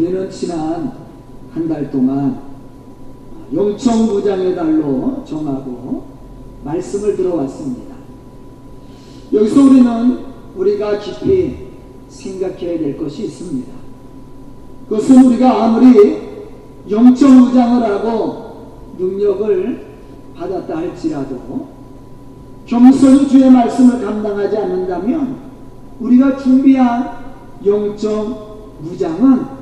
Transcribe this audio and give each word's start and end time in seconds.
우리는 0.00 0.30
지난 0.30 0.92
한 1.52 1.68
달 1.68 1.90
동안 1.90 2.40
영청부장의 3.52 4.56
달로 4.56 5.22
정하고 5.26 6.04
말씀을 6.64 7.16
들어왔습니다. 7.16 7.96
여기서 9.30 9.60
우리는 9.62 10.18
우리가 10.56 10.98
깊이 11.00 11.54
생각해야 12.08 12.78
될 12.78 12.96
것이 12.96 13.24
있습니다. 13.24 13.70
그것은 14.88 15.22
우리가 15.26 15.64
아무리 15.64 16.18
영청부장을 16.88 17.82
하고 17.82 18.94
능력을 18.98 19.86
받았다 20.34 20.76
할지라도 20.78 21.68
겸손히 22.64 23.28
주의 23.28 23.50
말씀을 23.50 24.02
감당하지 24.02 24.56
않는다면 24.56 25.36
우리가 26.00 26.38
준비한 26.38 27.18
영적 27.66 28.78
무장은 28.80 29.59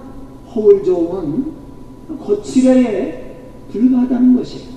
허울 0.59 0.82
좋은 0.82 1.52
거칠에 2.20 3.37
불과하다는 3.70 4.37
것이에요. 4.37 4.69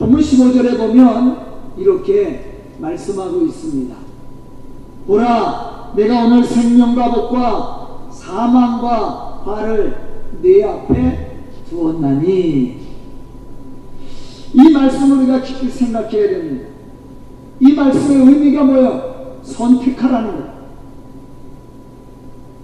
본문 0.00 0.20
15절에 0.20 0.76
보면 0.76 1.46
이렇게 1.78 2.62
말씀하고 2.78 3.42
있습니다. 3.46 3.94
보라, 5.06 5.92
내가 5.96 6.24
오늘 6.24 6.44
생명과 6.44 7.12
복과 7.12 8.08
사망과 8.10 9.42
화를 9.44 9.96
내 10.42 10.64
앞에 10.64 11.42
두었나니 11.68 12.80
이 14.52 14.72
말씀을 14.72 15.18
우리가 15.18 15.42
깊이 15.42 15.68
생각해야 15.68 16.30
됩니다. 16.30 16.68
이 17.60 17.72
말씀의 17.72 18.26
의미가 18.26 18.64
뭐예요? 18.64 19.38
선택하라는 19.42 20.30
거예요. 20.32 20.60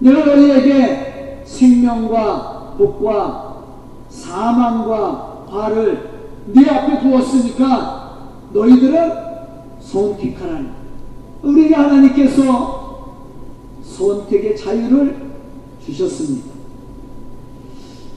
내가 0.01 0.25
너희에게 0.25 1.16
생명과 1.47 2.75
복과 2.77 3.57
사망과 4.09 5.47
화를 5.49 6.11
네 6.49 6.69
앞에 6.69 7.01
두었으니까 7.01 8.19
너희들은 8.53 9.13
선택하라는 9.81 10.63
거예요. 10.65 10.77
우리에게 11.43 11.75
하나님께서 11.75 13.15
선택의 13.83 14.57
자유를 14.57 15.33
주셨습니다. 15.85 16.51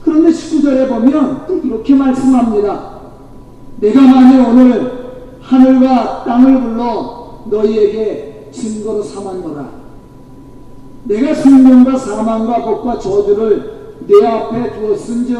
그런데 0.02 0.30
19절에 0.30 0.88
보면 0.88 1.46
또 1.46 1.56
이렇게 1.58 1.94
말씀합니다. 1.94 3.00
내가 3.80 4.00
만일 4.00 4.40
오늘 4.40 5.38
하늘과 5.40 6.24
땅을 6.24 6.60
불러 6.60 7.44
너희에게 7.46 8.50
증거로 8.52 9.02
삼았노라. 9.02 9.79
내가 11.04 11.34
생명과 11.34 11.96
사망과 11.96 12.64
복과 12.64 12.98
저주를 12.98 13.80
내 14.06 14.26
앞에 14.26 14.78
두었은즉 14.78 15.38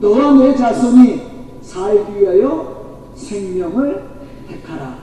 너와 0.00 0.34
내 0.34 0.54
자손이 0.54 1.20
살기 1.62 2.20
위하여 2.20 3.10
생명을 3.14 4.04
택하라. 4.48 4.98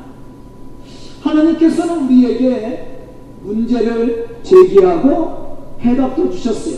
하나님께서는 1.21 2.05
우리에게 2.05 3.09
문제를 3.43 4.39
제기하고 4.43 5.57
해답도 5.81 6.31
주셨어요. 6.31 6.77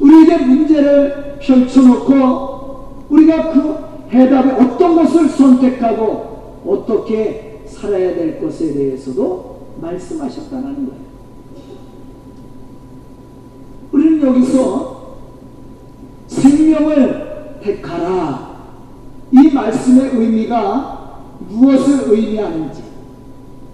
우리에게 0.00 0.36
문제를 0.44 1.38
펼쳐놓고 1.40 3.06
우리가 3.08 3.52
그 3.52 3.76
해답에 4.10 4.52
어떤 4.52 4.96
것을 4.96 5.28
선택하고 5.28 6.62
어떻게 6.66 7.62
살아야 7.66 8.14
될 8.14 8.40
것에 8.40 8.74
대해서도 8.74 9.76
말씀하셨다는 9.80 10.88
거예요. 10.88 11.11
우리는 13.92 14.22
여기서 14.26 15.16
생명을 16.26 17.58
택하라. 17.62 18.52
이 19.30 19.50
말씀의 19.52 20.10
의미가 20.14 21.20
무엇을 21.48 22.12
의미하는지 22.12 22.82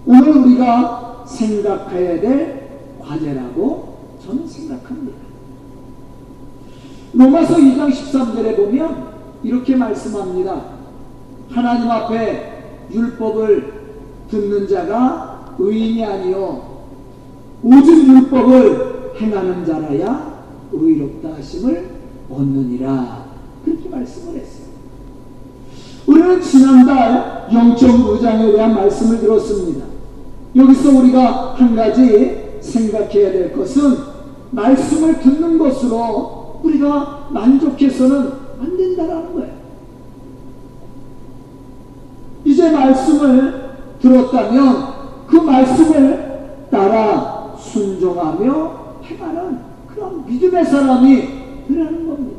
오늘 0.06 0.37
우리가 0.38 1.25
생각해야 1.26 2.20
될 2.20 2.69
과제라고 3.00 3.98
저는 4.25 4.47
생각합니다. 4.47 5.19
로마서 7.12 7.56
2장 7.56 7.91
13절에 7.91 8.56
보면 8.56 9.09
이렇게 9.42 9.76
말씀합니다. 9.76 10.62
하나님 11.50 11.91
앞에 11.91 12.87
율법을 12.91 13.72
듣는 14.31 14.69
자가 14.69 15.54
의인이 15.59 16.04
아니요 16.04 16.84
오직 17.62 18.06
율법을 18.06 18.88
행하는 19.20 19.64
자라야 19.64 20.44
의롭다 20.72 21.34
하심을 21.34 21.90
얻느니라 22.30 23.24
그렇게 23.64 23.88
말씀을 23.88 24.40
했어요. 24.40 24.68
우리는 26.06 26.40
지난달 26.40 27.48
영적무장에 27.52 28.52
대한 28.52 28.74
말씀을 28.74 29.20
들었습니다. 29.20 29.86
여기서 30.56 30.98
우리가 30.98 31.54
한 31.54 31.76
가지 31.76 32.58
생각해야 32.60 33.32
될 33.32 33.52
것은 33.52 33.96
말씀을 34.50 35.20
듣는 35.20 35.58
것으로 35.58 36.60
우리가 36.62 37.28
만족해서는 37.30 38.32
안 38.60 38.76
된다라는 38.76 39.34
거예요. 39.34 39.52
이제 42.44 42.70
말씀을 42.70 43.68
들었다면 44.00 44.86
그 45.26 45.36
말씀을 45.36 46.66
따라 46.70 47.54
순종하며 47.58 48.78
행하는 49.08 49.58
그런 49.88 50.26
믿음의 50.26 50.64
사람이 50.64 51.28
되라는 51.69 52.08
겁니다. 52.08 52.38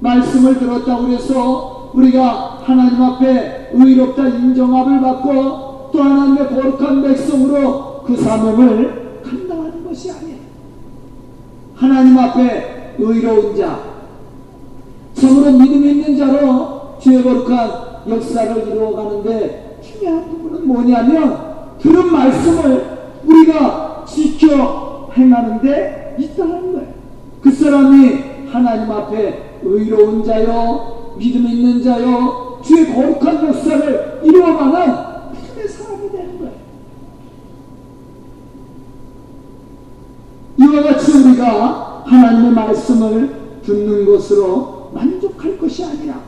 말씀을 0.00 0.58
들었다고 0.58 1.08
해서 1.08 1.90
우리가 1.94 2.62
하나님 2.64 3.00
앞에 3.00 3.70
의롭다 3.72 4.28
인정함을 4.28 5.00
받고 5.00 5.90
또 5.92 6.02
하나님의 6.02 6.48
거룩한 6.48 7.02
백성으로 7.02 8.02
그 8.04 8.16
사명을 8.16 9.22
감당하는 9.24 9.84
것이 9.84 10.10
아니에요. 10.10 10.38
하나님 11.74 12.18
앞에 12.18 12.96
의로운 12.98 13.56
자, 13.56 13.78
참으로 15.14 15.52
믿음 15.52 15.84
있는 15.84 16.16
자로 16.16 16.96
주의 17.00 17.22
거룩한 17.22 17.70
역사를 18.08 18.68
이루어가는데 18.68 19.80
중요한 19.82 20.28
부분은 20.28 20.66
뭐냐면 20.66 21.38
들은 21.78 22.12
말씀을 22.12 22.98
우리가 23.24 24.04
지켜 24.06 24.93
행하는데 25.16 26.16
있다는 26.18 26.72
거예요. 26.72 26.94
그 27.42 27.50
사람이 27.50 28.48
하나님 28.50 28.90
앞에 28.90 29.60
의로운 29.62 30.24
자요, 30.24 31.14
믿음 31.18 31.46
있는 31.46 31.82
자요, 31.82 32.60
주의 32.62 32.92
거룩한 32.92 33.46
역사를 33.46 34.20
이루어가는 34.22 35.32
믿음의 35.32 35.68
사람이 35.68 36.10
되는 36.10 36.38
거예요. 36.38 36.52
이와 40.58 40.82
같이 40.82 41.12
우리가 41.12 42.04
하나님의 42.06 42.52
말씀을 42.52 43.44
듣는 43.64 44.04
것으로 44.06 44.90
만족할 44.94 45.58
것이 45.58 45.84
아니라 45.84 46.20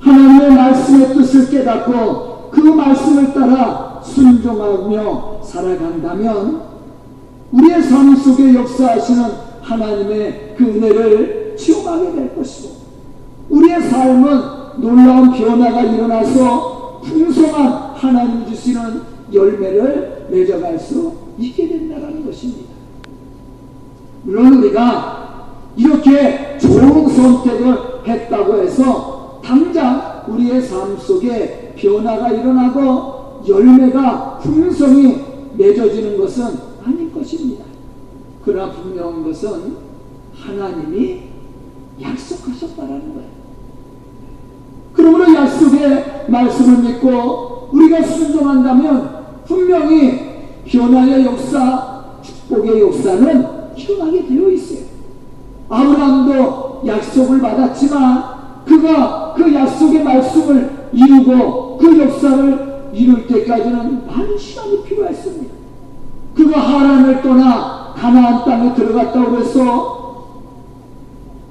하나님의 0.00 0.50
말씀의 0.54 1.14
뜻을 1.14 1.50
깨닫고 1.50 2.50
그 2.50 2.60
말씀을 2.60 3.32
따라 3.34 4.00
순종하며 4.02 5.42
살아간다면 5.42 6.73
우리의 7.54 7.82
삶 7.82 8.16
속에 8.16 8.52
역사하시는 8.54 9.22
하나님의 9.62 10.54
그 10.58 10.64
은혜를 10.64 11.56
체험하게 11.56 12.12
될 12.12 12.34
것이고 12.34 12.74
우리의 13.48 13.80
삶은 13.82 14.40
놀라운 14.78 15.32
변화가 15.32 15.82
일어나서 15.82 17.00
풍성한 17.04 17.94
하나님 17.94 18.46
주시는 18.46 19.02
열매를 19.32 20.26
맺어갈 20.30 20.78
수 20.78 21.12
있게 21.38 21.68
된다는 21.68 22.26
것입니다. 22.26 22.74
물론 24.24 24.54
우리가 24.54 25.46
이렇게 25.76 26.58
좋은 26.58 27.08
선택을 27.08 27.76
했다고 28.06 28.62
해서 28.62 29.40
당장 29.44 30.24
우리의 30.26 30.60
삶 30.62 30.96
속에 30.96 31.74
변화가 31.76 32.30
일어나고 32.30 33.42
열매가 33.46 34.38
풍성히 34.42 35.22
맺어지는 35.56 36.18
것은 36.18 36.73
것입니다. 37.24 37.64
그러나 38.44 38.70
분명한 38.72 39.24
것은 39.24 39.76
하나님이 40.34 41.22
약속하셨다라는 42.00 43.14
거예요. 43.14 43.30
그러므로 44.92 45.34
약속의 45.34 46.26
말씀을 46.28 46.82
믿고 46.82 47.70
우리가 47.72 48.02
순종한다면 48.02 49.24
분명히 49.46 50.34
변화의 50.66 51.24
역사, 51.24 52.04
축복의 52.22 52.80
역사는 52.80 53.46
일어나게 53.76 54.26
되어 54.26 54.50
있어요. 54.50 54.84
아브라함도 55.68 56.82
약속을 56.86 57.40
받았지만 57.40 58.34
그가 58.64 59.34
그 59.36 59.52
약속의 59.52 60.04
말씀을 60.04 60.88
이루고 60.92 61.78
그 61.78 61.98
역사를 61.98 62.90
이룰 62.92 63.26
때까지는 63.26 64.06
많은 64.06 64.38
시간이 64.38 64.84
필요했습니다. 64.84 65.53
그가 66.34 66.60
하란을 66.60 67.22
떠나 67.22 67.94
가나안 67.94 68.44
땅에 68.44 68.74
들어갔다고 68.74 69.30
그랬어? 69.30 69.94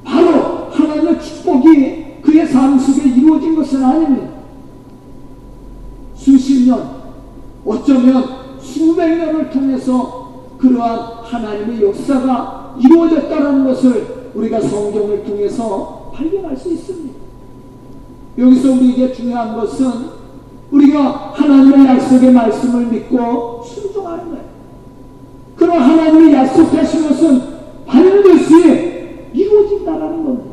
바로 0.04 0.70
하나님의 0.72 1.22
축복이 1.22 2.22
그의 2.22 2.48
삶 2.48 2.78
속에 2.78 3.10
이루어진 3.10 3.56
것은 3.56 3.84
아닙니다. 3.84 4.30
수십 6.16 6.68
년, 6.68 6.86
어쩌면 7.66 8.26
수백 8.60 9.18
년을 9.18 9.50
통해서 9.50 10.24
그러한 10.58 11.00
하나님의 11.24 11.82
역사가 11.82 12.76
이루어졌다는 12.80 13.66
것을 13.66 14.32
우리가 14.36 14.62
성경을 14.62 15.24
통해서 15.24 16.12
발견할 16.14 16.56
수 16.56 16.72
있습니다. 16.72 17.14
여기서 18.38 18.72
우리에게 18.72 19.14
중요한 19.14 19.56
것은 19.56 20.24
우리가 20.72 21.34
하나님의 21.36 21.86
약속의 21.86 22.32
말씀을 22.32 22.88
믿고 22.88 23.64
순종하는 23.64 24.30
거예요. 24.30 24.43
그럼 25.64 25.82
하나님이 25.82 26.34
약속하신 26.34 27.08
것은 27.08 27.42
반드시 27.86 29.14
이루어진다라는 29.34 30.26
겁니다. 30.26 30.52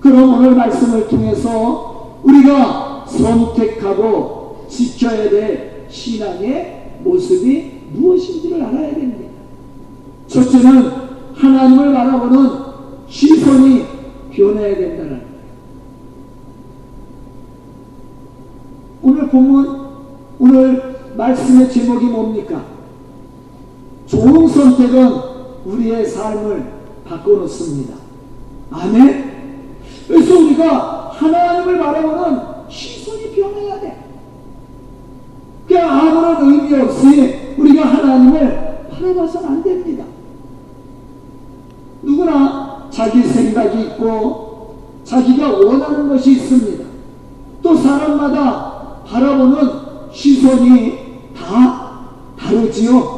그럼 0.00 0.34
오늘 0.34 0.56
말씀을 0.56 1.06
통해서 1.06 2.18
우리가 2.24 3.06
선택하고 3.06 4.66
지켜야 4.68 5.30
될 5.30 5.86
신앙의 5.88 6.94
모습이 7.04 7.82
무엇인지를 7.92 8.60
알아야 8.60 8.94
됩니다. 8.96 9.30
첫째는 10.26 10.90
하나님을 11.34 11.94
바라보는 11.94 12.50
시선이 13.08 13.84
변해야 14.32 14.74
된다는 14.74 15.10
거예요. 15.10 15.28
오늘 19.00 19.28
본문, 19.28 19.80
오늘 20.40 20.96
말씀의 21.16 21.70
제목이 21.70 22.06
뭡니까? 22.06 22.77
좋은 24.08 24.48
선택은 24.48 25.20
우리의 25.66 26.06
삶을 26.06 26.72
바꿔놓습니다. 27.06 27.94
아멘? 28.70 29.28
그래서 30.06 30.38
우리가 30.38 31.10
하나님을 31.12 31.78
바라보는 31.78 32.40
시선이 32.68 33.34
변해야 33.34 33.80
돼. 33.80 34.04
그냥 35.66 35.90
아무런 35.90 36.50
의미 36.50 36.74
없이 36.80 37.54
우리가 37.58 37.84
하나님을 37.84 38.88
바라봐서는 38.90 39.48
안 39.48 39.62
됩니다. 39.62 40.04
누구나 42.02 42.88
자기 42.90 43.22
생각이 43.22 43.82
있고 43.82 44.76
자기가 45.04 45.50
원하는 45.50 46.08
것이 46.08 46.32
있습니다. 46.32 46.84
또 47.62 47.76
사람마다 47.76 49.02
바라보는 49.06 49.70
시선이 50.12 50.98
다 51.36 52.00
다르지요. 52.38 53.17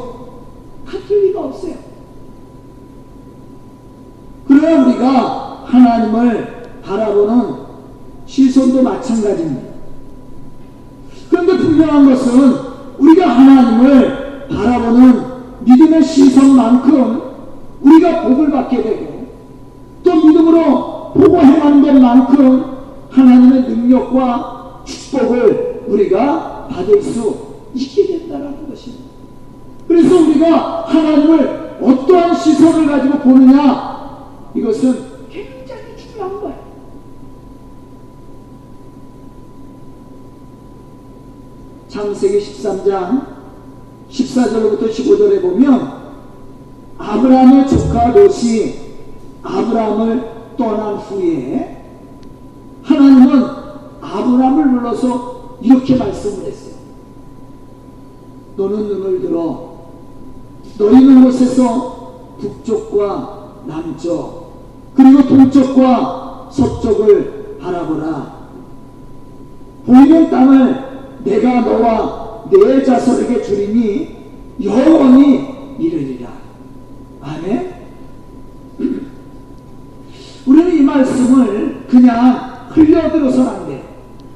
리가 1.41 1.45
없어요. 1.45 1.73
그래야 4.47 4.83
우리가 4.83 5.63
하나님을 5.65 6.81
바라보는 6.83 7.55
시선도 8.25 8.83
마찬가지입니다. 8.83 9.71
그런데 11.29 11.57
분명한 11.57 12.05
것은 12.05 12.53
우리가 12.99 13.27
하나님을 13.29 14.47
바라보는 14.49 15.31
믿음의 15.61 16.03
시선만큼 16.03 17.21
우리가 17.81 18.23
복을 18.23 18.51
받게 18.51 18.83
되고 18.83 19.27
또 20.03 20.15
믿음으로 20.15 21.11
보고 21.13 21.39
행하는 21.39 21.81
것만큼 21.81 22.65
하나님의 23.09 23.61
능력과 23.63 24.83
축복을 24.85 25.85
우리가 25.87 26.67
받을 26.69 27.01
수 27.01 27.35
있게 27.73 28.07
것입니다. 28.07 28.60
그래서 29.91 30.19
우리가 30.19 30.85
하나님을 30.87 31.79
어떠한 31.81 32.33
시선을 32.33 32.87
가지고 32.87 33.19
보느냐 33.19 34.29
이것은 34.55 35.27
굉장히 35.29 35.97
중요한 35.97 36.39
거예요. 36.39 36.59
창세기 41.89 42.39
13장 42.39 43.25
14절부터 44.09 44.89
15절에 44.89 45.41
보면 45.41 46.01
아브라함의 46.97 47.67
조카 47.67 48.11
롯이 48.11 48.75
아브라함을 49.43 50.31
떠난 50.57 50.95
후에 50.95 51.83
하나님은 52.83 53.43
아브라함을 53.99 54.71
불러서 54.71 55.57
이렇게 55.61 55.97
말씀을 55.97 56.45
했어요. 56.45 56.75
너는 58.55 58.87
눈을 58.87 59.21
들어 59.21 59.70
너희 60.77 60.99
있는 60.99 61.23
곳에서 61.23 62.37
북쪽과 62.39 63.63
남쪽 63.67 64.41
그리고 64.95 65.27
동쪽과 65.27 66.49
서쪽을 66.51 67.57
바라보라. 67.61 68.41
보이는 69.85 70.29
땅을 70.29 70.91
내가 71.23 71.61
너와 71.61 72.49
내 72.51 72.83
자손에게 72.83 73.41
주리니 73.41 74.17
영원히 74.63 75.75
이르리라. 75.79 76.29
아멘. 77.21 77.73
우리는 80.45 80.77
이 80.77 80.81
말씀을 80.81 81.85
그냥 81.87 82.67
흘려들어서는 82.69 83.49
안 83.49 83.67
돼. 83.67 83.83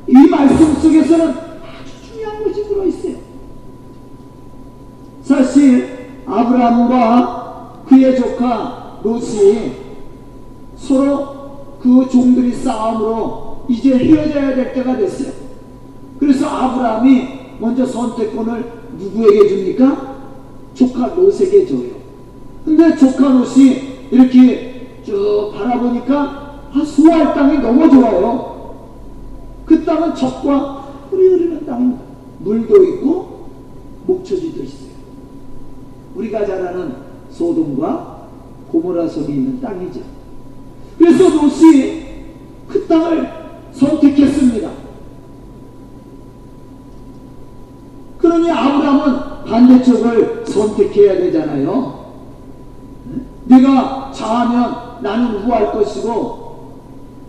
이 0.08 0.30
말씀 0.30 0.74
속에서는 0.76 1.28
아주 1.30 2.12
중요한 2.12 2.44
것이 2.44 2.68
들어있어요. 2.68 3.16
사실 5.24 5.95
아브라함과 6.26 7.84
그의 7.88 8.16
조카 8.16 9.00
롯이 9.04 9.72
서로 10.76 11.36
그 11.80 12.08
종들이 12.10 12.54
싸움으로 12.54 13.66
이제 13.70 13.98
헤어져야 13.98 14.56
될 14.56 14.74
때가 14.74 14.98
됐어요. 14.98 15.34
그래서 16.20 16.48
아브라함이 16.48 17.28
먼저 17.60 17.86
선택권을 17.86 18.72
누구에게 18.98 19.48
줍니까? 19.48 20.16
조카 20.74 21.08
롯에게 21.08 21.66
줘요. 21.66 21.96
근데 22.66 22.96
조카 22.96 23.30
롯이 23.30 24.10
이렇게 24.12 25.02
쭉 25.06 25.52
바라보니까 25.56 26.46
아, 26.74 26.84
수할 26.84 27.34
땅이 27.34 27.60
너무 27.60 27.90
좋아요. 27.90 28.76
그 29.66 29.84
땅은 29.86 30.16
적과 30.16 30.86
뿌리 31.10 31.28
흐르는 31.28 31.66
땅입니다. 31.66 32.02
물도 32.40 32.84
있고 32.84 33.48
목초지도 34.06 34.64
있어요. 34.64 34.85
우리가 36.16 36.46
잘 36.46 36.68
아는 36.68 36.96
소돔과 37.30 38.28
고모라 38.72 39.08
섬이 39.08 39.28
있는 39.28 39.62
땅이죠. 39.62 40.00
그래서 40.98 41.30
롯이 41.30 42.06
그 42.68 42.88
땅을 42.88 43.30
선택했습니다. 43.74 44.70
그러니 48.18 48.50
아브라함은 48.50 49.46
반대쪽을 49.46 50.46
선택해야 50.48 51.16
되잖아요. 51.16 52.06
내가 53.46 54.12
자하면 54.12 55.04
나는 55.04 55.44
우할 55.44 55.72
것이고 55.72 56.46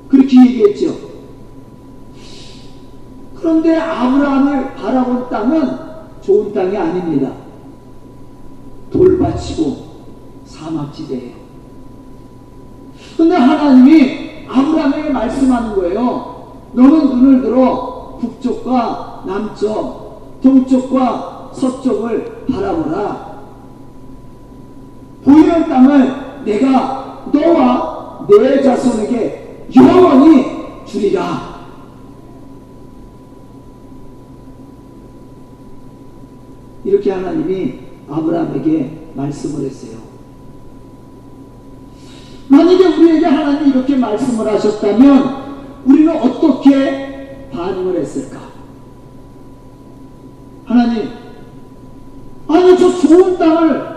그렇게 0.08 0.40
얘기했죠. 0.46 0.94
그런데 3.34 3.76
아브라함을 3.76 4.74
바라본 4.74 5.28
땅은 5.28 5.86
좋은 6.22 6.54
땅이 6.54 6.76
아닙니다. 6.76 7.45
돌밭이고 8.90 9.86
사막지대예요. 10.44 11.34
근데 13.16 13.34
하나님이 13.34 14.46
아브라함에게 14.48 15.10
말씀하는 15.10 15.74
거예요. 15.74 16.60
너는 16.72 17.08
눈을 17.08 17.42
들어 17.42 18.18
북쪽과 18.20 19.24
남쪽, 19.26 20.40
동쪽과 20.42 21.50
서쪽을 21.52 22.46
바라보라. 22.50 23.36
보이는 25.24 25.68
땅을 25.68 26.44
내가 26.44 27.28
너와 27.32 28.26
내 28.28 28.62
자손에게 28.62 29.66
영원히 29.74 30.44
주리라. 30.86 31.56
이렇게 36.84 37.10
하나님이 37.10 37.85
아브라함에게 38.08 39.10
말씀을 39.14 39.66
했어요. 39.66 39.98
만약에 42.48 42.86
우리에게 42.86 43.26
하나님이 43.26 43.70
이렇게 43.70 43.96
말씀을 43.96 44.52
하셨다면 44.52 45.46
우리는 45.84 46.16
어떻게 46.16 47.48
반응을 47.52 48.00
했을까? 48.00 48.38
하나님, 50.64 51.08
아니 52.48 52.78
저 52.78 52.92
좋은 52.98 53.38
땅을 53.38 53.96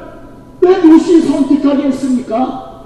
왜 0.61 0.77
무시 0.79 1.21
선택하게 1.21 1.83
했습니까? 1.83 2.83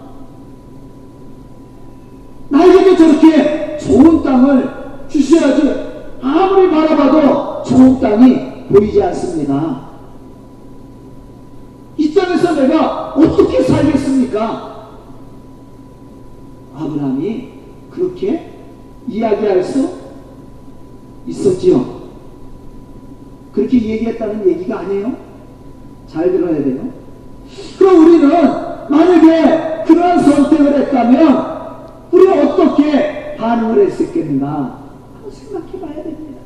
나에게도 2.50 2.96
저렇게 2.98 3.78
좋은 3.78 4.22
땅을 4.22 4.70
주셔야지 5.10 5.94
아무리 6.22 6.70
바라봐도 6.70 7.64
좋은 7.64 8.00
땅이 8.00 8.68
보이지 8.68 9.02
않습니다. 9.04 9.93
이 12.24 12.26
땅에서 12.26 12.54
내가 12.54 13.10
어떻게 13.10 13.62
살겠습니까? 13.62 14.88
아브라함이 16.74 17.50
그렇게 17.92 18.50
이야기할 19.10 19.62
수 19.62 19.90
있었지요. 21.28 22.04
그렇게 23.52 23.78
얘기했다는 23.78 24.48
얘기가 24.48 24.80
아니에요. 24.80 25.18
잘 26.08 26.32
들어야 26.32 26.64
돼요. 26.64 26.94
그럼 27.78 28.06
우리는 28.06 28.30
만약에 28.90 29.84
그러한 29.86 30.24
선택을 30.24 30.80
했다면 30.80 31.54
우리가 32.12 32.42
어떻게 32.42 33.36
반응을 33.36 33.86
했었겠는가 33.88 34.80
한번 35.14 35.32
생각해 35.32 35.80
봐야 35.80 36.04
됩니다. 36.04 36.40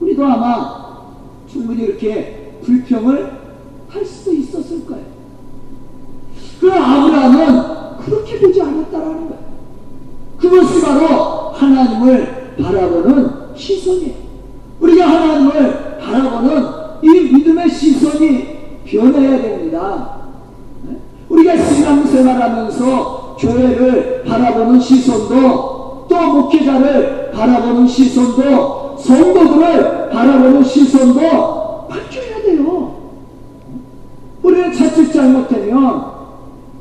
우리도 0.00 0.24
아마 0.24 0.87
충분히 1.68 1.84
이렇게 1.84 2.52
불평을 2.62 3.30
할 3.88 4.04
수도 4.04 4.32
있었을 4.32 4.86
거예요. 4.86 5.04
그러나 6.60 7.02
아브라함은 7.02 7.98
그렇게 8.04 8.38
보지 8.38 8.62
않았다라는 8.62 9.28
거예요. 9.28 9.38
그것이 10.38 10.80
바로 10.80 11.50
하나님을 11.52 12.54
바라보는 12.62 13.30
시선이에요. 13.54 14.14
우리가 14.80 15.08
하나님을 15.08 15.98
바라보는 15.98 16.64
이 17.02 17.34
믿음의 17.34 17.68
시선이 17.68 18.58
변해야 18.86 19.42
됩니다. 19.42 20.20
네? 20.84 20.96
우리가 21.28 21.56
신앙생활하면서 21.56 23.36
교회를 23.38 24.24
바라보는 24.24 24.80
시선도 24.80 26.06
또 26.08 26.16
목회자를 26.32 27.32
바라보는 27.32 27.86
시선도 27.86 28.96
성도들을 28.98 30.08
바라보는 30.10 30.64
시선도 30.64 31.57
바뀌어야 31.88 32.42
돼요. 32.42 32.98
우리는 34.42 34.72
자칫 34.72 35.12
잘못되면 35.12 36.18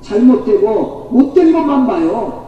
잘못되고 0.02 1.10
못된 1.12 1.52
것만 1.52 1.88
봐요. 1.88 2.48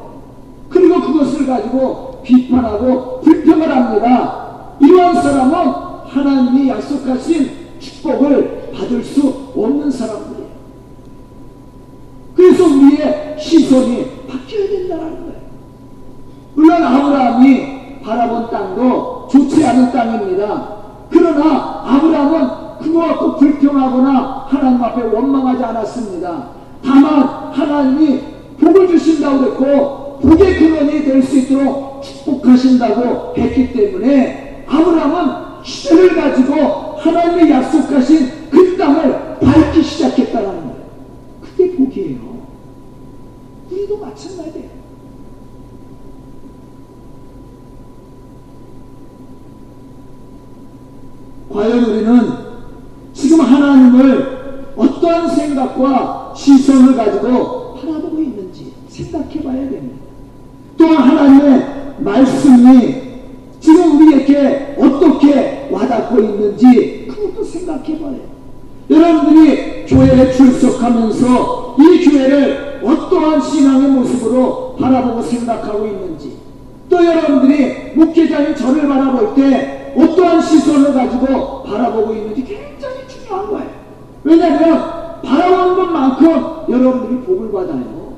그리고 0.69 1.01
그것을 1.01 1.47
가지고 1.47 2.21
비판하고 2.23 3.21
불평을 3.21 3.75
합니다. 3.75 4.75
이러한 4.79 5.21
사람은 5.21 5.55
하나님이 6.05 6.69
약속하신 6.69 7.49
축복을 7.79 8.71
받을 8.73 9.03
수 9.03 9.51
없는 9.55 9.89
사람들이에요. 9.89 10.49
그래서 12.35 12.65
우리의 12.65 13.35
시선이 13.39 14.05
바뀌어야 14.27 14.69
된다는 14.69 15.19
거예요. 15.19 15.39
물론 16.55 16.83
아브라함이 16.83 18.01
바라본 18.03 18.49
땅도 18.49 19.27
좋지 19.29 19.65
않은 19.65 19.91
땅입니다. 19.91 20.78
그러나 21.09 21.83
아브라함은 21.85 22.49
그거 22.81 22.99
갖고 22.99 23.35
불평하거나 23.37 24.45
하나님 24.49 24.83
앞에 24.83 25.01
원망하지 25.03 25.63
않았습니다. 25.63 26.49
다만 26.83 27.23
하나님이 27.51 28.21
복을 28.59 28.87
주신다고 28.87 29.39
그랬고 29.39 30.19
복의 30.21 30.59
근원이 30.59 31.03
될 31.03 31.21
수 31.23 31.37
있도록 31.39 32.01
축복하신다고 32.03 33.33
했기 33.37 33.71
때문에 33.73 34.65
아브라함은 34.67 35.63
시대를 35.63 36.15
가지고 36.15 36.55
하나님의 36.99 37.49
약속하신 37.51 38.49
그 38.49 38.77
땅을 38.77 39.39
밟기 39.39 39.83
시작했다는 39.83 40.47
거예요. 40.49 40.75
그게 41.41 41.75
복이에요. 41.75 42.39
우리도 43.71 43.97
마찬가지예요. 43.97 44.69
과연 51.59 51.83
우리는 51.83 52.31
지금 53.11 53.41
하나님을 53.41 54.71
어떠한 54.77 55.29
생각과 55.29 56.33
시선을 56.33 56.95
가지고 56.95 57.75
바라보고 57.75 58.17
있는지 58.21 58.71
생각해 58.87 59.43
봐야 59.43 59.69
됩니다. 59.69 59.97
또한 60.77 60.95
하나님의 60.95 61.65
말씀이 61.97 63.01
지금 63.59 63.97
우리에게 63.97 64.77
어떻게 64.79 65.67
와닿고 65.69 66.21
있는지 66.21 67.07
그것도 67.09 67.43
생각해 67.43 67.99
봐요. 67.99 68.19
여러분들이 68.89 69.85
교회에 69.85 70.31
출석하면서 70.31 71.75
이 71.77 72.09
교회를 72.09 72.79
어떠한 72.85 73.41
신앙의 73.41 73.89
모습으로 73.89 74.77
바라보고 74.79 75.21
생각하고 75.21 75.85
있는지 75.85 76.37
또 76.89 77.03
여러분들이 77.03 77.95
목회자인 77.95 78.55
저를 78.55 78.87
바라볼 78.87 79.35
때 79.35 79.78
어떠한 79.95 80.41
시선을 80.41 80.93
가지고 80.93 81.63
바라보고 81.63 82.13
있는지 82.13 82.43
굉장히 82.43 83.07
중요한 83.07 83.47
거예요. 83.47 83.69
왜냐하면 84.23 85.21
바라보는 85.21 85.75
것만큼 85.75 86.73
여러분들이 86.73 87.21
복을 87.21 87.51
받아요. 87.51 88.13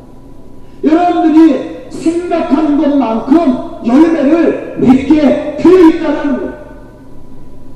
여러분들이 0.83 1.89
생각하는 1.89 2.77
것만큼 2.77 3.85
열매를 3.85 4.77
맺게 4.79 5.57
되어 5.57 5.89
있다는 5.89 6.37
거예요. 6.37 6.61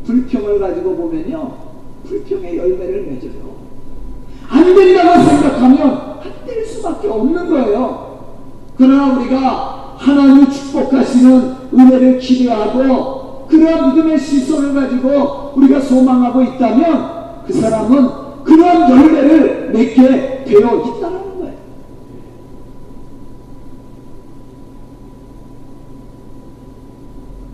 불평을 0.05 0.59
가지고 0.59 0.95
보면요. 0.95 1.51
불평의 2.07 2.57
열매를 2.57 3.03
맺어요. 3.03 3.55
안 4.47 4.63
된다고 4.75 5.23
생각하면 5.23 5.81
안 6.21 6.35
될 6.45 6.65
수밖에 6.65 7.07
없는 7.07 7.49
거예요. 7.49 8.19
그러나 8.77 9.13
우리가 9.17 9.95
하나님이 9.97 10.51
축복하시는 10.51 11.55
은혜를 11.73 12.19
기대하고 12.19 13.14
그러한 13.49 13.95
믿음의 13.95 14.19
시선을 14.19 14.73
가지고 14.73 15.53
우리가 15.55 15.79
소망하고 15.79 16.41
있다면 16.41 17.43
그 17.45 17.53
사람은 17.53 18.09
그러한 18.43 18.89
열매를 18.89 19.71
맺게 19.71 20.43
되어 20.45 20.57
있다는 20.57 21.39
거예요. 21.39 21.55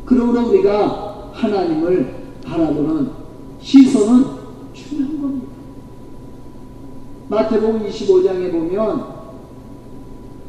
그러므로 0.06 0.50
우리가 0.50 1.32
하나님을 1.34 2.16
바라보는 2.46 3.10
시선은 3.62 4.26
중요한 4.74 5.22
겁니다. 5.22 5.48
마태복음 7.30 7.88
25장에 7.88 8.52
보면 8.52 9.06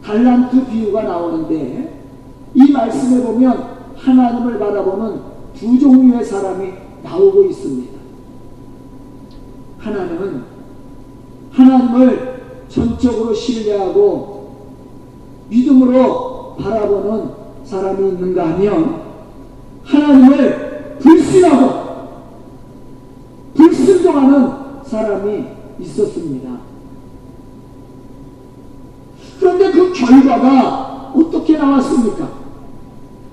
달란트 0.05 0.67
비유가 0.67 1.03
나오는데 1.03 2.03
이 2.55 2.73
말씀에 2.73 3.23
보면 3.23 3.73
하나님을 3.97 4.59
바라보는 4.59 5.32
두 5.63 5.79
종류의 5.79 6.25
사람이 6.25 6.73
나오고 7.05 7.45
있습니다. 7.45 7.93
하나님은 9.79 10.43
하나님을 11.53 12.43
전적으로 12.69 13.33
신뢰하고 13.33 14.57
믿음으로 15.49 16.57
바라보는 16.57 17.31
사람이 17.65 18.09
있는가 18.09 18.55
하면 18.55 19.03
하나님을 19.85 20.99
불신하고 20.99 21.83
불순종하는 23.55 24.51
사람이 24.85 25.45
있었습니다. 25.79 26.59
그런데 29.39 29.71
그 29.71 29.93
결과가 29.93 31.13
어떻게 31.15 31.57
나왔습니까? 31.57 32.31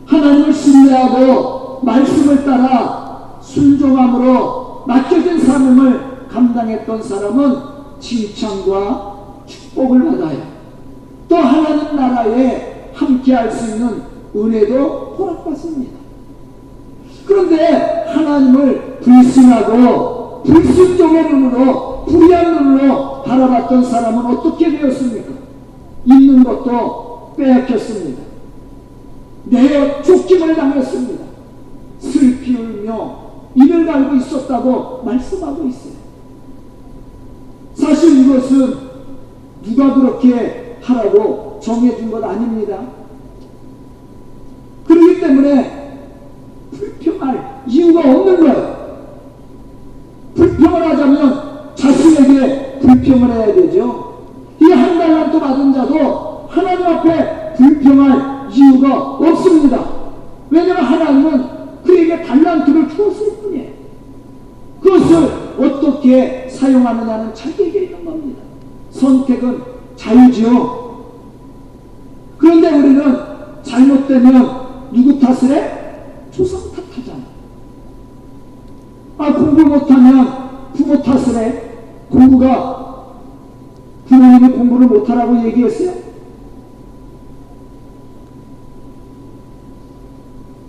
하나님을 0.05 0.53
신뢰하고 0.53 1.58
말씀을 1.83 2.45
따라 2.45 3.39
순종함으로 3.41 4.83
맡겨진 4.87 5.39
사명을 5.39 6.27
감당했던 6.29 7.01
사람은 7.03 7.55
칭찬과 7.99 9.15
축복을 9.45 10.05
받아요. 10.05 10.39
또 11.27 11.35
하나님 11.37 11.95
나라에 11.95 12.91
함께 12.93 13.33
할 13.33 13.51
수 13.51 13.75
있는 13.75 14.01
은혜도 14.35 15.15
허락받습니다. 15.17 15.99
그런데 17.25 18.05
하나님을 18.07 18.99
불신하고 19.01 20.43
불순종의 20.43 21.31
눈으로 21.31 22.05
불의한 22.05 22.53
눈으로 22.55 23.23
바라봤던 23.23 23.83
사람은 23.83 24.25
어떻게 24.25 24.77
되었습니까? 24.77 25.33
있는 26.05 26.43
것도 26.43 27.33
빼앗겼습니다. 27.37 28.23
내어 29.45 30.01
쫓김을 30.01 30.55
당했습니다. 30.55 31.28
슬피 31.99 32.55
울며 32.55 33.29
이를 33.55 33.85
갈고 33.85 34.15
있었다고 34.15 35.03
말씀하고 35.03 35.67
있어요. 35.67 35.93
사실 37.73 38.25
이것은 38.25 38.75
누가 39.63 39.93
그렇게 39.93 40.77
하라고 40.81 41.59
정해준 41.61 42.09
것 42.11 42.23
아닙니다. 42.23 42.79
그렇기 44.87 45.19
때문에 45.19 45.99
불평할 46.71 47.63
이유가 47.67 47.99
없는 47.99 48.39
거예요. 48.39 48.79
불평을 50.35 50.89
하자면 50.89 51.75
자신에게 51.75 52.79
불평을 52.79 53.31
해야 53.31 53.53
되죠. 53.53 54.09
이 54.61 54.65
한 54.71 54.97
달란트 54.97 55.39
받은 55.39 55.73
자도 55.73 56.47
하나님 56.49 56.85
앞에 56.85 57.53
불평할 57.55 58.49
이유가 58.51 59.01
없습니다. 59.13 59.85
왜냐하면 60.49 60.85
하나님은 60.85 61.45
그에게 62.09 62.23
달란트를 62.23 62.89
주었을 62.89 63.37
뿐이에요. 63.37 63.69
그것을 64.81 65.59
어떻게 65.59 66.49
사용하느냐는 66.49 67.35
자기에게 67.35 67.83
있는 67.83 68.03
겁니다. 68.03 68.41
선택은 68.89 69.61
자유지요. 69.95 70.89
그런데 72.37 72.69
우리는 72.69 73.15
잘못되면 73.61 74.89
누구 74.91 75.19
탓을 75.19 75.51
해? 75.51 76.31
조상 76.31 76.59
탓하잖아. 76.71 77.23
아, 79.17 79.33
공부 79.33 79.63
못하면 79.65 80.71
부모 80.73 81.01
탓을 81.03 81.35
해. 81.35 81.63
공부가 82.09 83.13
부모님이 84.07 84.53
공부를 84.53 84.87
못하라고 84.87 85.45
얘기했어요? 85.45 85.93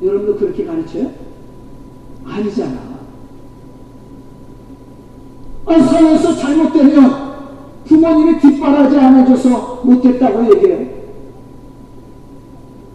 여러분도 0.02 0.36
그렇게 0.36 0.64
가르쳐요? 0.64 1.29
아니잖아. 2.40 2.90
아, 5.66 5.78
사회에서 5.78 6.34
잘못되면 6.36 7.30
부모님이 7.84 8.40
뒷바라지 8.40 8.96
안 8.96 9.20
해줘서 9.20 9.82
못했다고 9.84 10.54
얘기해요. 10.54 11.00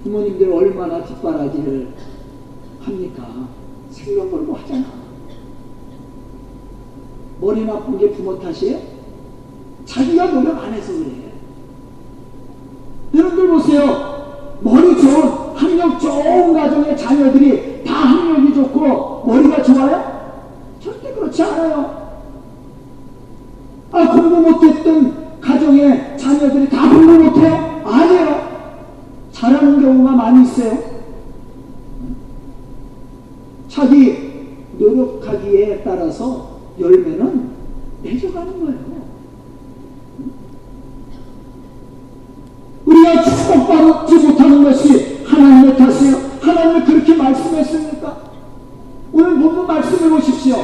부모님들 0.04 0.52
얼마나 0.52 1.04
뒷바라지를 1.04 1.90
합니까? 2.82 3.48
생명 3.92 4.30
걸고 4.30 4.54
하잖아. 4.56 4.86
머리 7.42 7.66
나쁜 7.66 7.98
게 7.98 8.12
부모 8.12 8.40
탓이에요? 8.40 8.80
자기가 9.86 10.32
노력 10.32 10.64
안 10.64 10.74
해서 10.74 10.94
그래. 10.94 11.32
여러분들 13.14 13.48
보세요. 13.48 14.16
머리 14.62 15.00
좋은, 15.00 15.56
학력 15.56 16.00
좋은 16.00 16.54
가정의 16.54 16.98
자녀들이 16.98 17.75
좋고 18.56 19.24
머리가 19.28 19.62
좋아요? 19.62 20.16
절대 20.82 21.14
그렇지 21.14 21.44
않아요. 21.44 22.06
아, 23.92 24.12
공부 24.12 24.42
못했던 24.42 25.40
가정의 25.42 26.18
자녀들이 26.18 26.70
다 26.70 26.90
공부 26.90 27.14
못해요? 27.24 27.82
아니에요. 27.86 28.46
잘하는 29.32 29.82
경우가 29.82 30.12
많이 30.12 30.44
있어요. 30.44 30.96
자기 33.68 34.58
노력하기에 34.78 35.82
따라서 35.84 36.60
열매는 36.80 37.56
거예요. 38.04 38.86
우리가 42.86 43.24
축복받지 43.24 44.16
못하는 44.16 44.64
것이 44.64 45.24
하나님의 45.26 45.76
탓이에요. 45.78 46.18
하나님이 46.40 46.86
그렇게 46.86 47.16
말씀했습니까? 47.16 48.18
오늘 49.12 49.40
본문 49.40 49.66
말씀해 49.66 50.10
보십시오. 50.10 50.56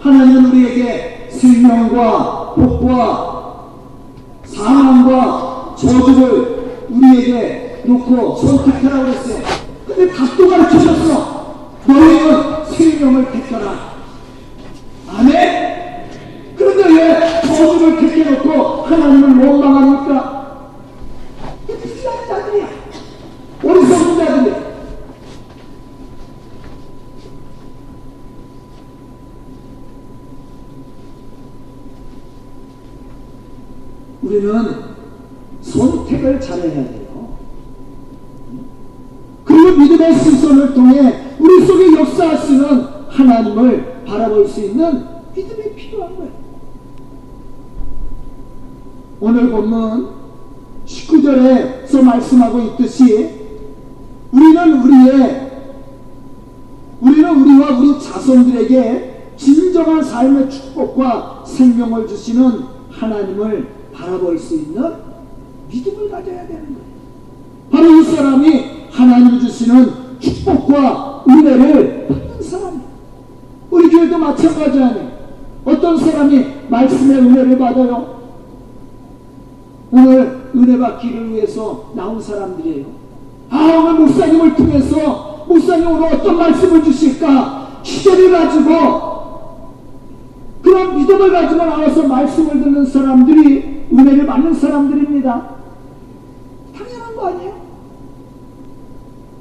하나님은 0.00 0.46
우리에게 0.46 1.28
생명과 1.30 2.54
복과 2.54 3.70
사망과 4.44 5.76
저주를 5.78 6.86
우리에게 6.90 7.82
놓고 7.86 8.36
선택하라고 8.36 9.04
그랬어요. 9.04 9.42
근데 9.86 10.12
답도 10.12 10.48
가르쳐 10.48 10.78
줬어. 10.78 11.76
너희는 11.86 12.64
생명을 12.66 13.32
택하라. 13.32 13.90
아멘? 15.08 16.10
그런데 16.56 16.88
왜 16.88 17.42
저주를 17.42 17.96
택해놓고 18.00 18.82
하나님을 18.82 19.46
원망합니까? 19.46 20.40
불쌍한 21.66 22.28
자들이야. 22.28 22.68
어리석은 23.62 24.26
자들이야. 24.26 24.70
우리는 34.30 34.74
선택을 35.60 36.40
잘해야 36.40 36.84
돼요. 36.84 37.36
그리고 39.44 39.76
믿음의 39.76 40.14
신선을 40.14 40.72
통해 40.72 41.34
우리 41.40 41.66
속에 41.66 41.98
역사하시는 41.98 42.86
하나님을 43.08 44.04
바라볼 44.06 44.46
수 44.46 44.60
있는 44.60 45.04
믿음이 45.34 45.74
필요한 45.74 46.16
거예요. 46.16 46.30
오늘 49.20 49.50
본문 49.50 50.08
19절에서 50.86 52.00
말씀하고 52.02 52.60
있듯이 52.60 53.30
우리는 54.30 54.80
우리의 54.80 55.50
우리는 57.00 57.42
우리와 57.42 57.78
우리 57.78 58.00
자손들에게 58.00 59.34
진정한 59.36 60.04
삶의 60.04 60.48
축복과 60.48 61.42
생명을 61.46 62.06
주시는 62.06 62.62
하나님을 62.90 63.79
바라볼 64.00 64.38
수 64.38 64.54
있는 64.54 64.82
믿음을 65.70 66.10
가져야 66.10 66.46
되는 66.46 66.64
거예요. 66.74 66.90
바로 67.70 68.00
이 68.00 68.04
사람이 68.04 68.64
하나님이 68.90 69.40
주시는 69.40 69.90
축복과 70.18 71.24
은혜를 71.28 72.08
받는 72.08 72.42
사람. 72.42 72.82
우리 73.70 73.88
교회도 73.88 74.18
마찬가지 74.18 74.82
아니에요. 74.82 75.10
어떤 75.64 75.96
사람이 75.96 76.46
말씀의 76.68 77.18
은혜를 77.18 77.58
받아요? 77.58 78.20
오늘 79.92 80.50
은혜 80.54 80.78
받기를 80.78 81.32
위해서 81.32 81.92
나온 81.94 82.20
사람들이에요. 82.20 82.86
아, 83.50 83.56
오늘 83.78 84.00
목사님을 84.00 84.54
통해서 84.54 85.44
목사님 85.46 85.86
오늘 85.88 86.14
어떤 86.14 86.36
말씀을 86.36 86.82
주실까? 86.82 87.80
기대를 87.82 88.30
가지고 88.32 89.10
그런 90.62 90.96
믿음을 90.96 91.32
가지고 91.32 91.64
나와서 91.64 92.02
말씀을 92.06 92.62
듣는 92.62 92.84
사람들이 92.86 93.69
은혜를 93.92 94.26
받는 94.26 94.54
사람들입니다. 94.54 95.56
당연한 96.76 97.16
거 97.16 97.26
아니에요? 97.28 97.52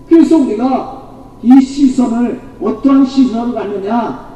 그래서 0.08 0.38
우리가 0.38 1.10
이 1.44 1.62
시선을 1.62 2.42
어떠한 2.62 3.06
시선을 3.06 3.54
갖느냐 3.54 4.30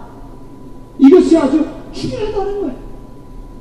이것이 0.99 1.38
아주 1.38 1.65
중요하다는 1.91 2.62
거예요. 2.62 2.76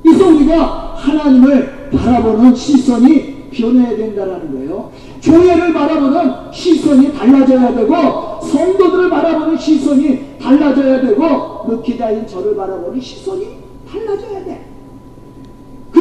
그래서 0.03 0.29
우리가 0.29 0.95
하나님을 0.97 1.91
바라보는 1.91 2.55
시선이 2.55 3.51
변해야 3.51 3.97
된다는 3.97 4.53
거예요. 4.53 4.91
교회를 5.23 5.73
바라보는 5.73 6.53
시선이 6.53 7.12
달라져야 7.12 7.75
되고 7.75 8.41
성도들을 8.43 9.11
바라보는 9.11 9.59
시선이 9.59 10.38
달라져야 10.38 11.01
되고 11.03 11.65
묵히다인 11.67 12.27
저를 12.27 12.57
바라보는 12.57 13.01
시선이 13.01 13.47
달라져야 13.88 14.45
돼. 14.45 14.71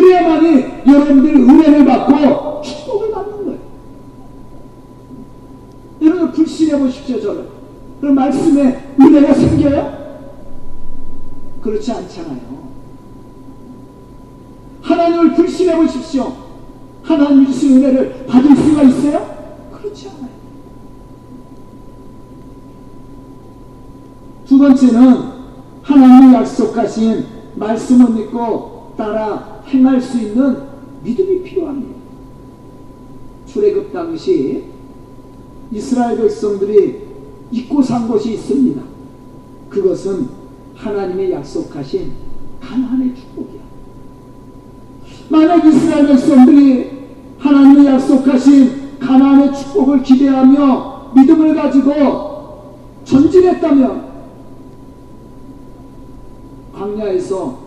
그래야만이 0.02 0.66
여러분들 0.88 1.36
은혜를 1.36 1.86
받고 1.86 2.62
축복을 2.64 3.12
받는 3.12 3.46
거예요. 3.46 3.60
여러분 6.02 6.32
불신해 6.32 6.80
보십시오 6.80 7.22
저를. 7.22 7.48
그럼 8.00 8.16
말씀에 8.16 8.96
은혜가 9.00 9.32
생겨요? 9.32 10.02
그렇지 11.62 11.92
않잖아요. 11.92 12.62
하나님을 14.82 15.36
불신해 15.36 15.76
보십시오. 15.76 16.34
하나님 17.04 17.46
주신 17.46 17.78
은혜를 17.78 18.26
받을 18.26 18.56
수가 18.56 18.82
있어요? 18.82 19.70
그렇지 19.72 20.10
않아요. 20.10 20.32
두 24.48 24.58
번째는 24.58 25.32
하나님이 25.84 26.34
약속하신 26.34 27.26
말씀을 27.56 28.10
믿고 28.14 28.94
따라 28.98 29.51
행할 29.74 30.02
수 30.02 30.20
있는 30.20 30.58
믿음이 31.04 31.44
필요합니다. 31.44 31.96
출애굽 33.48 33.92
당시 33.92 34.66
이스라엘 35.72 36.18
백성들이 36.18 37.02
잊고 37.52 37.82
산 37.82 38.08
곳이 38.08 38.34
있습니다. 38.34 38.82
그것은 39.70 40.30
하나님의 40.76 41.32
약속하신 41.32 42.12
가나안의 42.62 43.16
축복이야. 43.16 43.62
만약 45.30 45.66
이스라엘 45.66 46.08
백성들이 46.08 47.02
하나님의 47.40 47.86
약속하신 47.86 49.00
가나안의 49.00 49.54
축복을 49.54 50.04
기대하며 50.04 51.12
믿음을 51.16 51.56
가지고 51.56 52.76
전진했다면 53.04 54.12
광야에서 56.74 57.60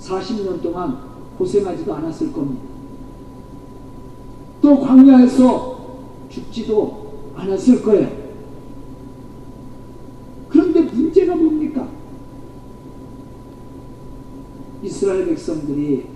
40년 0.00 0.62
동안 0.62 1.13
고생하지도 1.38 1.94
않았을 1.94 2.32
겁니다. 2.32 2.62
또 4.60 4.80
광야에서 4.80 5.74
죽지도 6.30 7.32
않았을 7.36 7.82
거예요. 7.82 8.08
그런데 10.48 10.82
문제가 10.82 11.34
뭡니까? 11.34 11.88
이스라엘 14.82 15.26
백성들이 15.26 16.06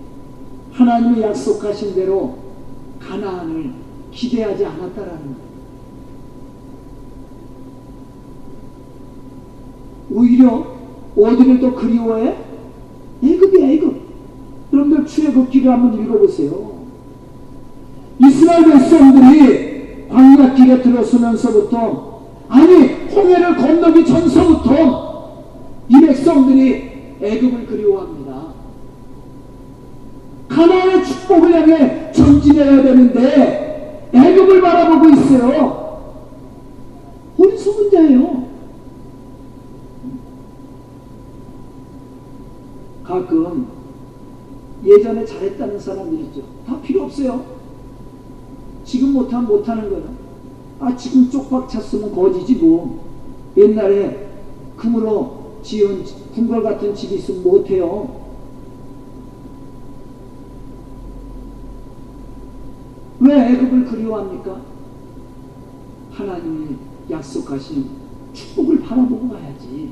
하나님이 0.71 1.21
약속하신 1.21 1.95
대로 1.95 2.37
가나안을 2.99 3.73
기대하지 4.11 4.65
않았다라는 4.65 5.21
거예요. 5.21 5.49
오히려 10.11 10.65
어디를 11.15 11.59
더 11.59 11.75
그리워해? 11.75 12.37
애굽이야 13.23 13.71
애굽. 13.71 13.98
여러분들 14.79 15.05
출애굽기를 15.05 15.71
한번 15.71 16.01
읽어보세요. 16.01 16.79
이스라엘 18.19 18.65
백성들이 18.65 20.07
광야길에 20.09 20.81
들어서면서부터 20.81 22.19
아니 22.47 22.87
홍해를 23.13 23.55
건너기 23.57 24.05
전서부터 24.05 25.43
이 25.89 26.01
백성들이 26.01 26.89
애굽을 27.21 27.65
그리워합니다. 27.65 28.49
가나안의 30.47 31.05
축복을 31.05 31.53
향해 31.53 32.11
전진해야 32.11 32.81
되는데 32.81 34.09
애굽을 34.13 34.61
바라보고 34.61 35.09
있어요. 35.09 35.89
어리석은 37.37 37.91
자예요. 37.91 38.49
가끔 43.03 43.79
예전에 44.89 45.23
잘했다는 45.23 45.79
사람들 45.79 46.19
있죠. 46.25 46.41
다 46.65 46.81
필요 46.81 47.03
없어요. 47.03 47.45
지금 48.83 49.13
못하면 49.13 49.47
못하는 49.47 49.89
거야. 49.89 50.03
아 50.79 50.95
지금 50.95 51.29
쪽박 51.29 51.69
찼으면 51.69 52.13
거지지 52.13 52.55
뭐. 52.55 53.07
옛날에 53.55 54.29
금으로 54.75 55.59
지은 55.61 56.03
궁궐 56.33 56.63
같은 56.63 56.95
집이 56.95 57.15
있으면 57.15 57.43
못해요. 57.43 58.19
왜 63.19 63.51
애굽을 63.51 63.85
그리워합니까? 63.85 64.61
하나님이 66.11 66.77
약속하신 67.11 67.85
축복을 68.33 68.79
바라보고 68.81 69.29
가야지. 69.29 69.91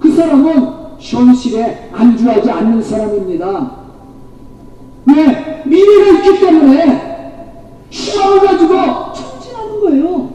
그 0.00 0.10
사람은 0.10 0.83
현실에 1.04 1.90
안주하지 1.92 2.50
않는 2.50 2.82
사람입니다. 2.82 3.70
왜? 5.06 5.62
미래가 5.66 6.18
있기 6.18 6.40
때문에 6.40 7.44
희망을 7.90 8.40
가지고 8.40 8.74
전진하는 9.12 9.80
거예요. 9.80 10.34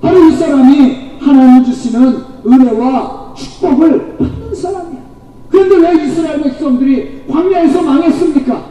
바로 0.00 0.24
이 0.24 0.32
사람이 0.32 1.18
하나님 1.20 1.64
주시는 1.64 2.24
은혜와 2.46 3.34
축복을 3.34 4.16
받는 4.16 4.54
사람이야. 4.54 5.00
그런데 5.50 5.76
왜 5.76 6.04
이스라엘 6.04 6.42
백성들이 6.42 7.24
광야에서 7.28 7.82
망했습니까? 7.82 8.68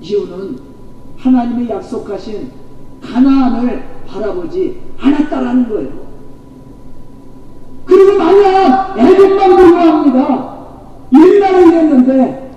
이유는 0.00 0.60
하나님의 1.18 1.68
약속하신 1.68 2.50
가나안을 3.02 3.84
바라보지 4.06 4.80
않았다라는 5.00 5.68
거예요. 5.68 6.06
그리고 7.86 8.18
만약 8.18 8.98
애국만 8.98 9.56
불구합니다. 9.56 10.56
옛날에 11.14 11.66
이랬는데 11.66 12.50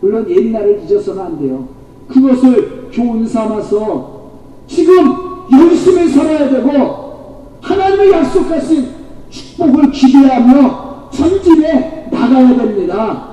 물론 0.00 0.30
옛날을 0.30 0.82
잊어서는 0.84 1.22
안 1.22 1.38
돼요. 1.38 1.68
그것을 2.08 2.90
교훈 2.92 3.26
삼아서 3.26 4.30
지금 4.66 5.14
열심히 5.52 6.08
살아야 6.08 6.48
되고 6.48 7.58
하나님의 7.60 8.12
약속하신 8.12 8.88
축복을 9.30 9.90
기대하며 9.90 11.10
전진해 11.10 12.08
나가야 12.10 12.56
됩니다. 12.56 13.28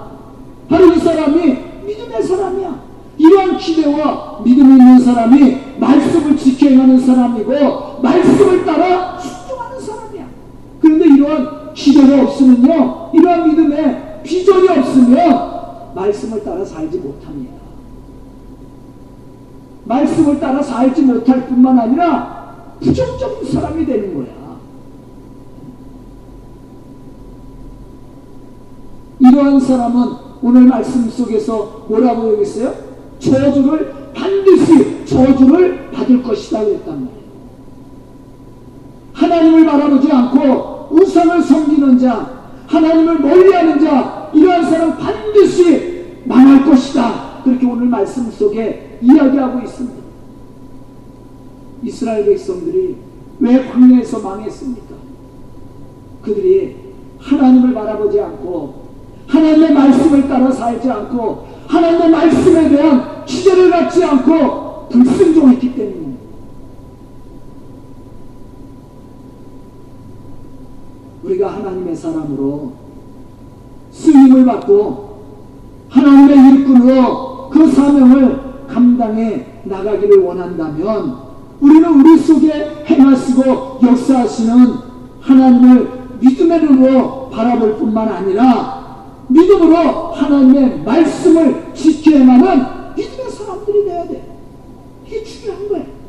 바로 0.69 0.93
이 0.93 0.99
사람이 0.99 1.57
믿음의 1.85 2.23
사람이야. 2.23 2.91
이러한 3.17 3.57
기대와 3.57 4.41
믿음 4.43 4.71
있는 4.71 4.99
사람이 4.99 5.57
말씀을 5.79 6.37
지켜 6.37 6.67
하는 6.69 6.99
사람이고 6.99 7.99
말씀을 8.01 8.65
따라. 8.65 9.19
그런데 10.91 11.05
이러한 11.15 11.73
기대가 11.73 12.23
없으면요. 12.23 13.11
이러한 13.13 13.49
믿음에 13.49 14.21
비전이 14.23 14.67
없으면 14.67 15.51
말씀을 15.95 16.43
따라 16.43 16.65
살지 16.65 16.97
못합니다. 16.97 17.53
말씀을 19.85 20.39
따라 20.39 20.61
살지 20.61 21.01
못할 21.03 21.47
뿐만 21.47 21.79
아니라 21.79 22.75
부정적인 22.81 23.51
사람이 23.51 23.85
되는 23.85 24.13
거야. 24.15 24.41
이러한 29.19 29.59
사람은 29.59 30.09
오늘 30.41 30.63
말씀 30.63 31.09
속에서 31.09 31.85
뭐라고 31.87 32.33
여겼어요? 32.33 32.73
저주를 33.19 34.11
반드시 34.13 35.05
저주를 35.05 35.91
받을 35.91 36.23
것이다 36.23 36.63
그랬단 36.65 36.93
말이에요. 36.95 37.21
하나님을 39.13 39.65
바라보지 39.65 40.11
않고 40.11 40.70
우상을 40.91 41.41
섬기는 41.41 41.97
자, 41.97 42.41
하나님을 42.67 43.19
멀리하는 43.19 43.79
자, 43.79 44.29
이러한 44.33 44.69
사람 44.69 44.97
반드시 44.97 46.21
망할 46.25 46.65
것이다. 46.65 47.41
그렇게 47.43 47.65
오늘 47.65 47.87
말씀 47.87 48.29
속에 48.29 48.99
이야기하고 49.01 49.59
있습니다. 49.59 50.01
이스라엘 51.83 52.25
백성들이 52.25 52.95
왜 53.39 53.65
광야에서 53.67 54.19
망했습니까? 54.19 54.95
그들이 56.21 56.75
하나님을 57.19 57.73
바라보지 57.73 58.19
않고 58.19 58.81
하나님의 59.27 59.73
말씀을 59.73 60.27
따라 60.27 60.51
살지 60.51 60.89
않고 60.89 61.47
하나님의 61.67 62.09
말씀에 62.09 62.69
대한 62.69 63.25
기대를 63.25 63.71
갖지 63.71 64.03
않고 64.03 64.89
불순종했기 64.89 65.73
때문입니다. 65.73 66.20
우리가 71.31 71.55
하나님의 71.55 71.95
사람으로 71.95 72.73
쓰임을 73.91 74.45
받고 74.45 75.11
하나님의 75.89 76.59
일꾼으로 76.59 77.49
그 77.49 77.69
사명을 77.69 78.67
감당해 78.67 79.45
나가기를 79.63 80.19
원한다면 80.23 81.31
우리는 81.59 81.89
우리 81.89 82.17
속에 82.17 82.85
행하시고 82.85 83.79
역사하시는 83.83 84.73
하나님을 85.21 86.01
믿음의 86.19 86.63
눈으로 86.63 87.29
바라볼 87.29 87.77
뿐만 87.77 88.07
아니라 88.09 89.05
믿음으로 89.27 90.11
하나님의 90.11 90.83
말씀을 90.83 91.73
지켜야만은 91.73 92.95
믿음의 92.95 93.31
사람들이 93.31 93.85
돼야 93.85 94.07
돼. 94.07 94.37
이게 95.05 95.23
중요한 95.23 95.69
거야. 95.69 96.01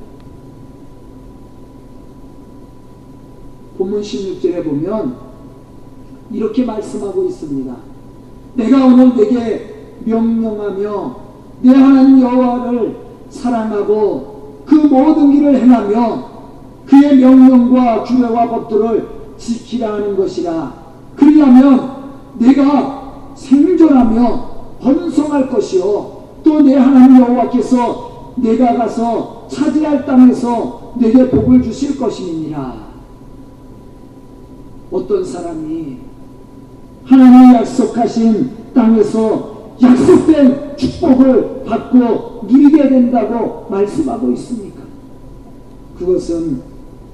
본문 3.93 4.01
16절에 4.01 4.65
보면 4.65 5.15
이렇게 6.31 6.65
말씀하고 6.65 7.25
있습니다. 7.25 7.77
내가 8.55 8.87
오늘 8.87 9.15
내게 9.15 9.87
명령하며 10.05 11.17
내 11.61 11.71
하나님 11.71 12.21
여호와를 12.23 12.97
사랑하고 13.29 14.63
그 14.65 14.75
모든 14.75 15.31
길을 15.33 15.61
행하며 15.61 16.33
그의 16.87 17.19
명령과 17.19 18.05
규례와 18.05 18.49
법도를 18.49 19.09
지키라 19.37 19.95
하는 19.95 20.17
것이라. 20.17 20.73
그리하면 21.17 21.91
내가 22.39 23.33
생존하며 23.35 24.53
번성할 24.81 25.51
것이요 25.51 26.23
또 26.43 26.61
내 26.63 26.75
하나님 26.77 27.21
여호와께서 27.21 28.33
내가 28.37 28.75
가서 28.77 29.47
차지할 29.49 30.05
땅에서 30.07 30.95
내게 30.99 31.29
복을 31.29 31.63
주실 31.63 31.99
것이니라. 31.99 32.92
어떤 34.93 35.25
사람이 35.25 35.97
하나님이 37.05 37.55
약속하신 37.55 38.51
땅에서 38.75 39.73
약속된 39.81 40.77
축복을 40.77 41.65
받고 41.65 42.47
누리게 42.47 42.89
된다고 42.89 43.67
말씀하고 43.71 44.31
있습니까? 44.33 44.83
그것은 45.99 46.61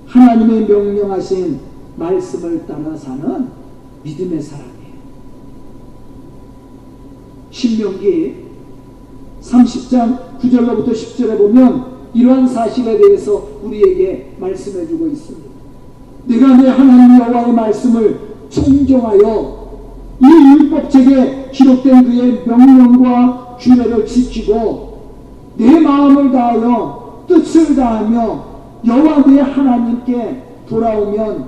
하나님의 0.06 0.66
명령하신 0.66 1.60
말씀을 1.96 2.66
따라 2.66 2.96
사는 2.96 3.48
믿음의 4.02 4.42
사람이에요. 4.42 4.78
신명기 7.50 8.34
30장 9.40 10.38
9절로부터 10.40 10.92
10절에 10.92 11.38
보면 11.38 11.98
이러한 12.14 12.46
사실에 12.48 12.98
대해서 12.98 13.48
우리에게 13.62 14.34
말씀해 14.38 14.86
주고 14.86 15.06
있습니다. 15.06 15.47
내가 16.28 16.56
내 16.58 16.68
하나님 16.68 17.18
여호와의 17.18 17.52
말씀을 17.54 18.20
청정하여 18.50 19.68
이 20.20 20.62
율법책에 20.62 21.50
기록된 21.52 22.04
그의 22.04 22.42
명령과 22.44 23.56
규례를 23.58 24.06
지키고 24.06 24.98
내 25.56 25.80
마음을 25.80 26.30
다하여 26.30 27.24
뜻을 27.26 27.74
다하며 27.74 28.44
여호와 28.86 29.24
내 29.26 29.40
하나님께 29.40 30.42
돌아오면 30.68 31.46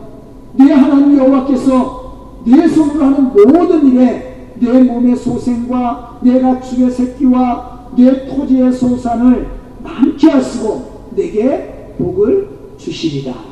내 0.54 0.72
하나님 0.72 1.18
여호와께서 1.18 2.40
내 2.44 2.66
손으로 2.66 3.04
하는 3.04 3.24
모든 3.34 3.86
일에 3.86 4.54
내 4.58 4.82
몸의 4.82 5.14
소생과 5.16 6.20
내 6.22 6.40
가축의 6.40 6.90
새끼와 6.90 7.90
내 7.96 8.26
토지의 8.26 8.72
소산을 8.72 9.46
많게 9.82 10.30
하시고 10.30 11.10
내게 11.16 11.94
복을 11.98 12.48
주시리라. 12.78 13.49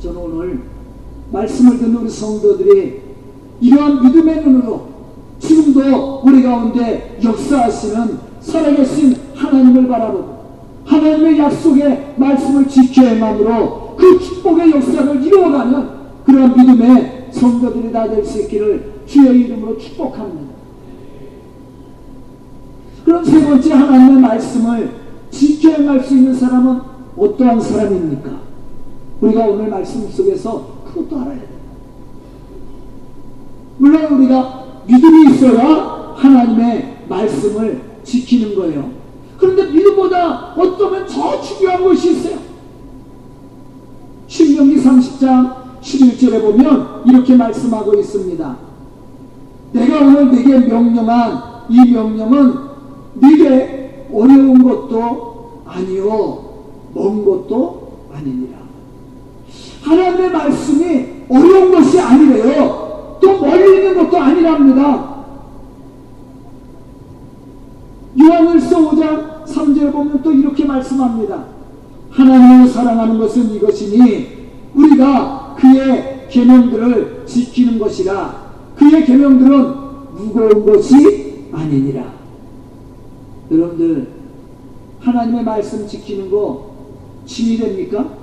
저는 0.00 0.16
오늘 0.16 0.60
말씀을 1.32 1.78
듣는 1.78 1.96
우리 1.96 2.08
성도들이 2.08 3.00
이러한 3.60 4.02
믿음의 4.04 4.42
눈으로 4.44 4.88
지금도 5.38 6.22
우리 6.24 6.42
가운데 6.42 7.18
역사하시는 7.22 8.18
살아계신 8.40 9.14
하나님을 9.34 9.86
바라보고 9.88 10.40
하나님의 10.86 11.38
약속의 11.38 12.14
말씀을 12.16 12.66
지켜야 12.66 13.20
함으로 13.24 13.94
그 13.98 14.18
축복의 14.18 14.70
역사를 14.70 15.22
이루어가는 15.22 15.88
그런 16.24 16.56
믿음의 16.56 17.28
성도들이 17.32 17.92
다 17.92 18.08
될 18.08 18.24
수 18.24 18.40
있기를 18.42 19.02
주의 19.06 19.40
이름으로 19.42 19.78
축복합니다. 19.78 20.50
그럼 23.04 23.24
세 23.24 23.44
번째 23.44 23.72
하나님의 23.74 24.22
말씀을 24.22 24.90
지켜야 25.30 25.88
할 25.90 26.02
수 26.02 26.14
있는 26.16 26.34
사람은 26.34 26.80
어떠한 27.16 27.60
사람입니까? 27.60 28.49
우리가 29.20 29.46
오늘 29.46 29.68
말씀 29.68 30.08
속에서 30.10 30.80
그것도 30.86 31.20
알아야 31.20 31.34
됩니다. 31.34 31.60
물론 33.78 34.04
우리가 34.14 34.82
믿음이 34.86 35.34
있어야 35.34 36.14
하나님의 36.16 37.04
말씀을 37.08 37.82
지키는 38.02 38.54
거예요. 38.54 38.90
그런데 39.38 39.70
믿음보다 39.70 40.54
어쩌면 40.54 41.06
더 41.06 41.40
중요한 41.40 41.82
것이 41.82 42.12
있어요. 42.12 42.38
신명기 44.26 44.76
30장 44.76 45.80
11절에 45.80 46.40
보면 46.42 47.02
이렇게 47.06 47.36
말씀하고 47.36 47.94
있습니다. 47.94 48.56
내가 49.72 50.00
오늘 50.00 50.30
네게 50.30 50.58
명령한 50.66 51.66
이 51.68 51.92
명령은 51.92 52.54
네게 53.14 54.08
어려운 54.12 54.62
것도 54.62 55.62
아니요 55.66 56.44
먼 56.94 57.24
것도 57.24 57.92
아니니라. 58.12 58.69
하나님의 59.82 60.30
말씀이 60.30 61.06
어려운 61.28 61.72
것이 61.72 62.00
아니래요. 62.00 63.18
또 63.20 63.40
멀리 63.40 63.76
있는 63.76 63.96
것도 63.96 64.18
아니랍니다. 64.18 65.10
요한일서 68.20 68.90
5장 68.90 69.44
3절에 69.44 69.92
보면 69.92 70.22
또 70.22 70.32
이렇게 70.32 70.64
말씀합니다. 70.64 71.44
하나님을 72.10 72.68
사랑하는 72.68 73.18
것은 73.18 73.54
이것이니 73.54 74.40
우리가 74.74 75.56
그의 75.58 76.26
계명들을 76.28 77.24
지키는 77.26 77.78
것이라 77.78 78.50
그의 78.76 79.04
계명들은 79.04 79.74
무거운 80.14 80.66
것이 80.66 81.48
아니니라. 81.52 82.12
여러분들 83.50 84.08
하나님의 85.00 85.44
말씀 85.44 85.86
지키는 85.86 86.30
거 86.30 86.70
짐이 87.26 87.58
됩니까? 87.58 88.19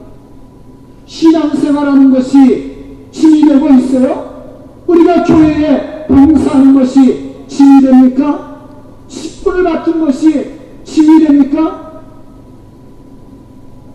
신앙생활하는 1.08 2.12
것이 2.12 3.08
짐이 3.12 3.48
되고 3.48 3.70
있어요? 3.70 4.84
우리가 4.86 5.24
교회에 5.24 6.06
봉사하는 6.06 6.74
것이 6.76 7.46
짐이 7.48 7.82
됩니까? 7.82 8.68
식분을 9.08 9.64
맡은 9.64 10.00
것이 10.02 10.60
짐이 10.84 11.26
됩니까? 11.26 12.04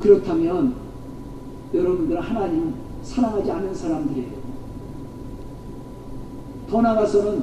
그렇다면 0.01 0.75
여러분들 1.73 2.21
하나님 2.21 2.75
사랑하지 3.03 3.51
않은 3.51 3.75
사람들이에요. 3.75 4.43
더 6.69 6.81
나아가서는 6.81 7.43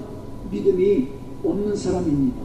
믿음이 0.52 1.08
없는 1.44 1.76
사람입니다. 1.76 2.42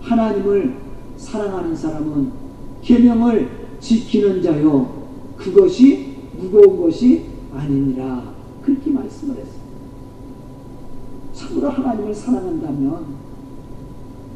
하나님을 0.00 0.76
사랑하는 1.16 1.76
사람은 1.76 2.47
계명을 2.88 3.50
지키는 3.80 4.42
자요 4.42 5.10
그것이 5.36 6.16
무거운 6.38 6.80
것이 6.80 7.26
아니니라 7.54 8.32
그렇게 8.62 8.90
말씀을 8.90 9.36
했어요. 9.36 9.58
참으로 11.34 11.68
하나님을 11.68 12.14
사랑한다면 12.14 13.04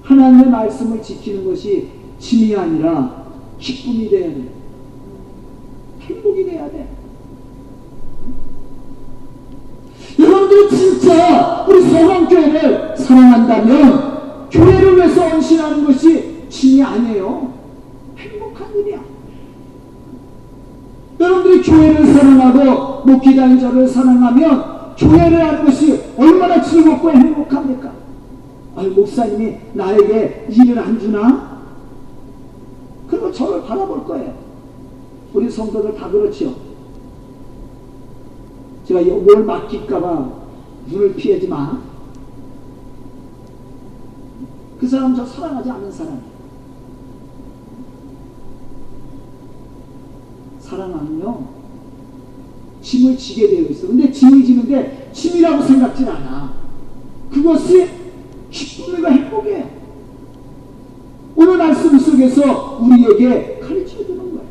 하나님의 0.02 0.50
말씀을 0.50 1.02
지키는 1.02 1.46
것이 1.46 1.88
짐이 2.18 2.54
아니라 2.54 3.24
기쁨이 3.58 4.10
돼야 4.10 4.28
돼. 4.28 4.52
행복이 6.00 6.44
돼야 6.44 6.70
돼. 6.70 6.88
여러분들 10.18 10.68
진짜 10.68 11.64
우리 11.66 11.82
소강교회를 11.82 12.96
사랑한다면 12.98 14.50
교회를 14.50 14.96
위해서 14.96 15.26
헌신하는 15.26 15.84
것이 15.86 16.48
짐이 16.50 16.82
아니에요. 16.82 17.61
일이야. 18.74 19.00
여러분들이 21.20 21.62
교회를 21.62 22.06
사랑하고 22.06 23.04
목기당 23.06 23.58
저를 23.58 23.86
사랑하면 23.86 24.94
교회를 24.96 25.40
하는 25.40 25.64
것이 25.64 26.02
얼마나 26.16 26.60
즐겁고 26.60 27.10
행복합니까? 27.10 27.92
아유 28.76 28.90
목사님이 28.90 29.56
나에게 29.74 30.46
일을 30.50 30.78
안 30.78 30.98
주나? 30.98 31.62
그리고 33.08 33.30
저를 33.30 33.62
바라볼 33.62 34.04
거예요. 34.04 34.34
우리 35.34 35.50
성도들 35.50 35.94
다 35.94 36.08
그렇죠. 36.08 36.54
제가 38.84 39.00
뭘 39.02 39.44
맡길까봐 39.44 40.30
눈을 40.88 41.14
피하지 41.14 41.46
마. 41.48 41.78
그 44.80 44.88
사람 44.88 45.14
저 45.14 45.24
사랑하지 45.24 45.70
않는 45.70 45.92
사람이에요. 45.92 46.31
사랑하면요, 50.72 51.38
짐을 52.80 53.16
지게 53.18 53.48
되어 53.48 53.60
있어. 53.68 53.88
근데 53.88 54.10
짐을 54.10 54.42
지는데 54.42 55.10
짐이라고 55.12 55.62
생각지 55.62 56.04
않아. 56.04 56.54
그것이 57.30 57.88
기쁨과 58.50 59.10
행복이에요. 59.10 59.82
오늘 61.36 61.56
말씀 61.58 61.98
속에서 61.98 62.78
우리에게 62.80 63.60
가르쳐 63.60 63.98
주는 63.98 64.18
거예요. 64.18 64.46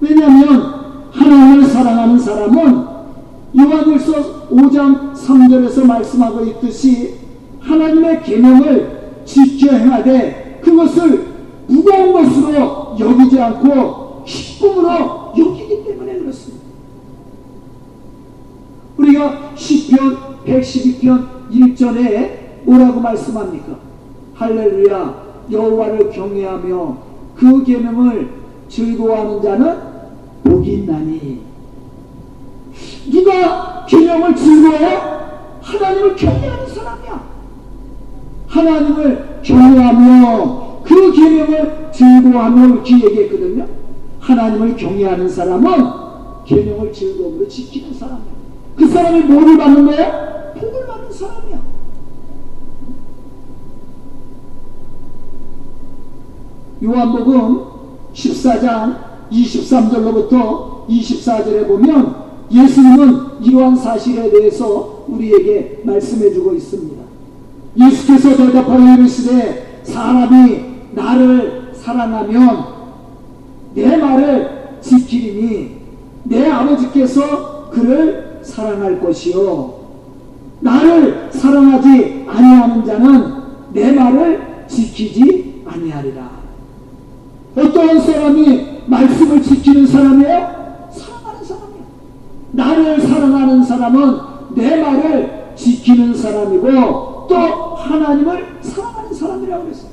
왜냐하면 0.00 0.80
하나님을 1.10 1.64
사랑하는 1.66 2.18
사람은 2.18 2.90
요한일서 3.58 4.48
5장 4.50 5.14
3절에서 5.14 5.84
말씀하고 5.86 6.44
있듯이 6.44 7.14
하나님의 7.60 8.22
계명을 8.22 9.00
지켜 9.24 9.72
행하되 9.72 10.60
그것을 10.62 11.29
무거운 11.70 12.12
것으로 12.12 12.96
여기지 12.98 13.40
않고 13.40 14.24
기쁨으로 14.26 15.32
여기기 15.38 15.84
때문에 15.84 16.18
그렇습니다. 16.18 16.64
우리가 18.96 19.52
시편 19.54 20.16
112편 20.44 21.26
1절에 21.50 22.64
뭐라고 22.64 23.00
말씀합니까? 23.00 23.76
할렐루야 24.34 25.30
여호와를 25.50 26.10
경외하며 26.10 26.96
그 27.36 27.64
계명을 27.64 28.30
즐거워하는 28.68 29.42
자는 29.42 29.78
복이 30.44 30.72
있나니 30.72 31.40
누가 33.10 33.86
계명을 33.86 34.34
즐거워해? 34.34 34.98
하나님을 35.62 36.16
경외하는 36.16 36.66
사람이야. 36.66 37.30
하나님을 38.48 39.40
경외하며 39.42 40.69
그 40.84 41.12
계명을 41.12 41.90
즐거워하며 41.92 42.66
이렇게 42.66 42.94
얘기했거든요. 42.94 43.66
하나님을 44.20 44.76
경외하는 44.76 45.28
사람은 45.28 46.00
계명을 46.44 46.92
즐거움으로 46.92 47.48
지키는 47.48 47.94
사람이야. 47.94 48.30
그 48.76 48.88
사람이 48.88 49.20
뭐를 49.20 49.56
받는 49.56 49.86
거야? 49.86 50.52
복을 50.54 50.86
받는 50.86 51.12
사람이야. 51.12 51.60
요한복음 56.82 57.60
14장 58.14 58.96
23절로부터 59.30 60.86
24절에 60.88 61.68
보면 61.68 62.14
예수님은 62.50 63.42
이러한 63.42 63.76
사실에 63.76 64.30
대해서 64.30 65.04
우리에게 65.06 65.82
말씀해 65.84 66.32
주고 66.32 66.52
있습니다. 66.54 67.00
예수께서 67.78 68.36
대답하여 68.36 68.94
이르시되 68.96 69.82
사람이 69.84 70.69
나를 70.92 71.72
사랑하면 71.74 72.64
내 73.74 73.96
말을 73.96 74.78
지키리니 74.80 75.80
내 76.24 76.50
아버지께서 76.50 77.70
그를 77.70 78.40
사랑할 78.42 79.00
것이요 79.00 79.80
나를 80.60 81.30
사랑하지 81.30 82.26
아니하는 82.28 82.84
자는 82.84 83.40
내 83.72 83.92
말을 83.92 84.64
지키지 84.68 85.64
아니하리라. 85.66 86.30
어떠한 87.56 88.00
사람이 88.00 88.82
말씀을 88.86 89.42
지키는 89.42 89.86
사람이에요? 89.86 90.88
사랑하는 90.92 91.44
사람이에요. 91.44 91.84
나를 92.52 93.00
사랑하는 93.00 93.62
사람은 93.64 94.18
내 94.54 94.76
말을 94.82 95.52
지키는 95.56 96.14
사람이고 96.14 97.26
또 97.28 97.36
하나님을 97.36 98.58
사랑하는 98.60 99.12
사람이라고 99.12 99.64
그랬어요. 99.64 99.89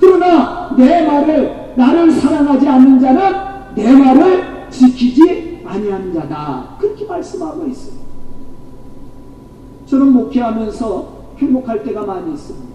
그러나 0.00 0.74
내 0.76 1.06
말을 1.06 1.74
나를 1.76 2.10
사랑하지 2.10 2.66
않는 2.66 2.98
자는 2.98 3.74
내 3.74 3.92
말을 3.92 4.70
지키지 4.70 5.62
아니하는 5.64 6.12
자다. 6.14 6.76
그렇게 6.80 7.04
말씀하고 7.04 7.66
있습니다. 7.66 8.06
저는 9.86 10.12
목회하면서 10.12 11.20
행복할 11.38 11.84
때가 11.84 12.04
많이 12.04 12.32
있습니다. 12.32 12.70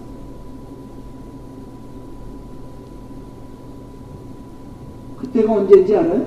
그때가 5.18 5.52
언제인지 5.52 5.96
알아요? 5.96 6.26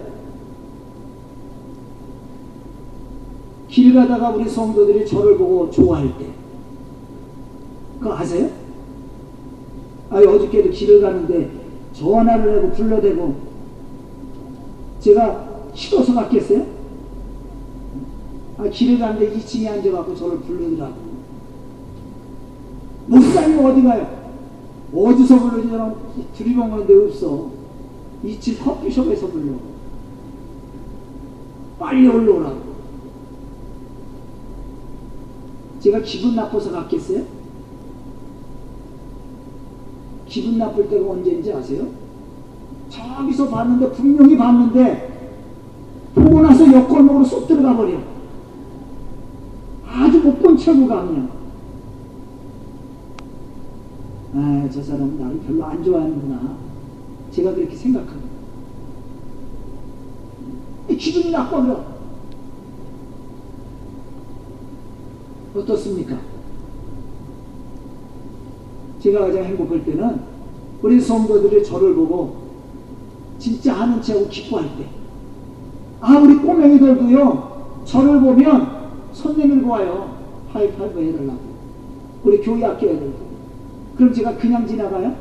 길 3.68 3.94
가다가 3.94 4.32
우리 4.32 4.50
성도들이 4.50 5.08
저를 5.08 5.38
보고 5.38 5.70
좋아할 5.70 6.18
때. 6.18 6.26
그거 8.00 8.16
아세요? 8.16 8.50
아, 10.10 10.17
어저께도 10.17 10.72
길을 10.72 11.02
가는데 11.02 11.52
전화를 11.93 12.58
하고 12.58 12.72
불러대고 12.72 13.36
제가 15.00 15.69
싫어서 15.74 16.13
갔겠어요? 16.15 16.65
아, 18.58 18.63
길을 18.67 19.00
가는데 19.00 19.38
2층에 19.38 19.67
앉아갖고 19.67 20.15
저를 20.15 20.39
부르더라고. 20.39 21.10
목사님 23.08 23.65
어디 23.65 23.84
가요? 23.84 24.19
어디서 24.93 25.39
부르지? 25.39 25.69
저는 25.69 25.95
두리번 26.36 26.88
데 26.88 26.95
없어. 26.95 27.52
2층 28.26 28.60
커피숍에서 28.60 29.28
불러. 29.28 29.54
빨리 31.80 32.08
올라오라고. 32.08 32.69
제가 35.80 36.02
기분 36.02 36.36
나빠서 36.36 36.72
갔겠어요? 36.72 37.38
기분 40.30 40.60
나쁠 40.60 40.88
때가 40.88 41.12
언제인지 41.12 41.52
아세요? 41.52 41.88
저기서 42.89 43.50
봤는데 43.50 43.92
분명히 43.92 44.38
봤는데 44.38 45.10
보고 46.13 46.42
나서 46.42 46.72
옆골목으로 46.72 47.26
쏙 47.26 47.48
들어가 47.48 47.76
버려. 47.76 47.98
아주 49.88 50.20
못본 50.20 50.56
척을 50.56 50.88
가면 50.88 51.39
아, 54.36 54.70
저 54.72 54.84
사람은 54.84 55.20
나를 55.20 55.39
별로 55.39 55.65
안 55.65 55.84
좋아하는구나. 55.84 56.58
제가 57.32 57.54
그렇게 57.54 57.76
생각합니다. 57.76 58.30
기분이 60.96 61.32
나빠요. 61.32 61.98
어떻습니까? 65.56 66.29
제가 69.00 69.22
가장 69.22 69.44
행복할 69.44 69.84
때는 69.86 70.22
우리 70.82 71.00
성도들이 71.00 71.64
저를 71.64 71.96
보고 71.96 72.50
진짜 73.38 73.76
아는 73.82 74.02
체하고 74.02 74.28
기뻐할 74.28 74.66
때. 74.78 74.86
아, 76.02 76.18
우리 76.18 76.36
꼬맹이들도요, 76.36 77.84
저를 77.86 78.20
보면 78.22 78.80
손 79.14 79.38
내밀고 79.38 79.70
와요. 79.70 80.18
하이파이브 80.54 81.02
해달라고. 81.02 81.40
우리 82.24 82.40
교회 82.42 82.64
학교 82.64 82.88
애들도. 82.88 83.30
그럼 83.98 84.14
제가 84.14 84.36
그냥 84.38 84.66
지나가요? 84.68 85.16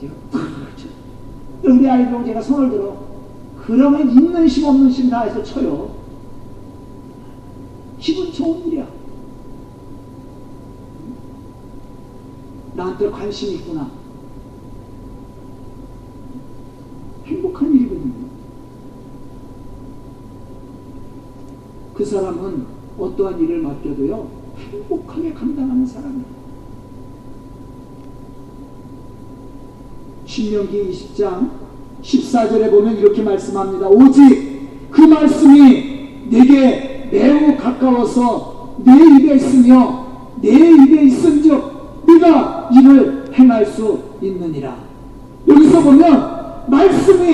제가 0.00 0.12
탁, 0.30 0.40
우리 1.64 1.88
아이들 1.88 2.24
제가 2.24 2.42
손을 2.42 2.70
들어. 2.70 2.96
그러면 3.64 4.10
있는 4.10 4.48
심 4.48 4.64
없는 4.66 4.90
심 4.90 5.08
다 5.08 5.20
해서 5.22 5.42
쳐요. 5.42 5.90
기분 7.98 8.32
좋은 8.32 8.66
일이야. 8.66 8.86
나한테 12.74 13.10
관심 13.10 13.54
있구나. 13.54 13.90
행복한 17.26 17.72
일이거든요. 17.72 18.12
그 21.94 22.04
사람은 22.04 22.66
어떠한 22.98 23.40
일을 23.40 23.62
맡겨도요, 23.62 24.28
행복하게 24.56 25.32
감당하는 25.32 25.86
사람이에요. 25.86 26.42
신명기 30.24 30.90
20장 30.90 31.50
14절에 32.02 32.70
보면 32.70 32.96
이렇게 32.96 33.22
말씀합니다. 33.22 33.88
오직 33.88 34.90
그 34.90 35.02
말씀이 35.02 36.28
내게 36.30 37.08
매우 37.10 37.56
가까워서 37.56 38.76
내 38.84 38.92
입에 38.92 39.36
있으며 39.36 40.06
내 40.40 40.50
입에 40.50 41.02
있은 41.04 41.42
즉 41.42 41.71
네가 42.12 42.70
이를 42.72 43.24
행할 43.34 43.66
수 43.66 43.98
있느니라. 44.20 44.74
여기서 45.48 45.80
보면 45.80 46.64
말씀이 46.66 47.32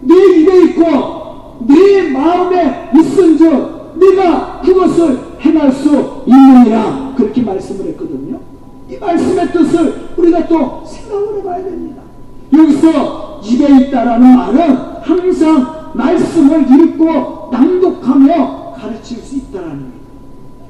내 0.00 0.14
입에 0.14 0.64
있고 0.64 1.56
내 1.66 2.10
마음에 2.10 2.90
있은즉 2.94 3.94
네가 3.96 4.60
그것을 4.64 5.18
행할 5.40 5.72
수 5.72 6.24
있느니라. 6.26 7.14
그렇게 7.16 7.42
말씀을 7.42 7.86
했거든요. 7.90 8.40
이 8.90 8.96
말씀의 8.98 9.52
뜻을 9.52 10.10
우리가 10.16 10.46
또 10.46 10.84
생각을 10.86 11.38
해봐야 11.38 11.64
됩니다. 11.64 12.02
여기서 12.52 13.40
입에 13.44 13.86
있다라는 13.86 14.36
말은 14.36 14.76
항상 15.02 15.90
말씀을 15.94 16.62
읽고 16.62 17.50
낭독하며 17.52 18.74
가르칠 18.78 19.18
수 19.18 19.36
있다라는 19.36 19.78
거예요. 19.78 19.94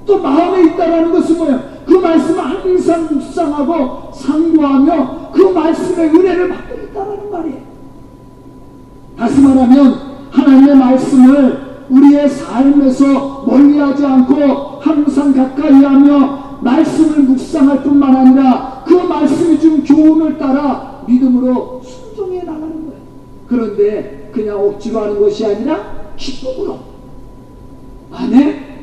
또 0.06 0.18
마음에 0.20 0.64
있다라는 0.64 1.12
것은 1.12 1.38
뭐예요? 1.38 1.73
그 1.86 1.94
말씀을 1.94 2.40
항상 2.40 3.06
묵상하고 3.06 4.12
상고하며 4.12 5.30
그 5.32 5.42
말씀의 5.42 6.08
은혜를 6.08 6.48
받고 6.48 6.74
있다라는 6.74 7.30
말이에요. 7.30 7.58
다시 9.16 9.40
말하면 9.40 9.94
하나님의 10.30 10.76
말씀을 10.76 11.64
우리의 11.90 12.28
삶에서 12.28 13.44
멀리하지 13.46 14.04
않고 14.04 14.80
항상 14.80 15.32
가까이하며 15.32 16.58
말씀을 16.60 17.22
묵상할 17.24 17.82
뿐만 17.82 18.16
아니라 18.16 18.82
그 18.86 18.94
말씀이 18.94 19.60
준 19.60 19.84
교훈을 19.84 20.38
따라 20.38 21.02
믿음으로 21.06 21.82
순종해 21.84 22.38
나가는 22.42 22.86
거예요. 22.86 23.00
그런데 23.46 24.30
그냥 24.32 24.58
억지로 24.58 25.00
하는 25.02 25.20
것이 25.20 25.44
아니라 25.44 25.78
기쁨으로. 26.16 26.78
아멘? 28.12 28.73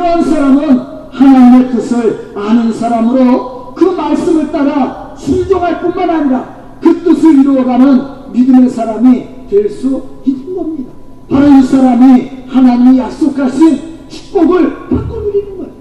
이러한 0.00 0.24
사람은 0.24 0.80
하나님의 1.10 1.72
뜻을 1.72 2.32
아는 2.34 2.72
사람으로 2.72 3.74
그 3.74 3.84
말씀을 3.84 4.50
따라 4.50 5.14
순종할 5.14 5.82
뿐만 5.82 6.08
아니라 6.08 6.56
그 6.80 7.02
뜻을 7.02 7.40
이루어가는 7.40 8.32
믿음의 8.32 8.70
사람이 8.70 9.48
될 9.50 9.68
수 9.68 10.02
있는 10.24 10.56
겁니다. 10.56 10.92
바로 11.28 11.48
이 11.48 11.62
사람이 11.62 12.30
하나님이 12.48 12.98
약속하신 12.98 13.78
축복을 14.08 14.88
누리는 14.90 15.58
거예요. 15.58 15.72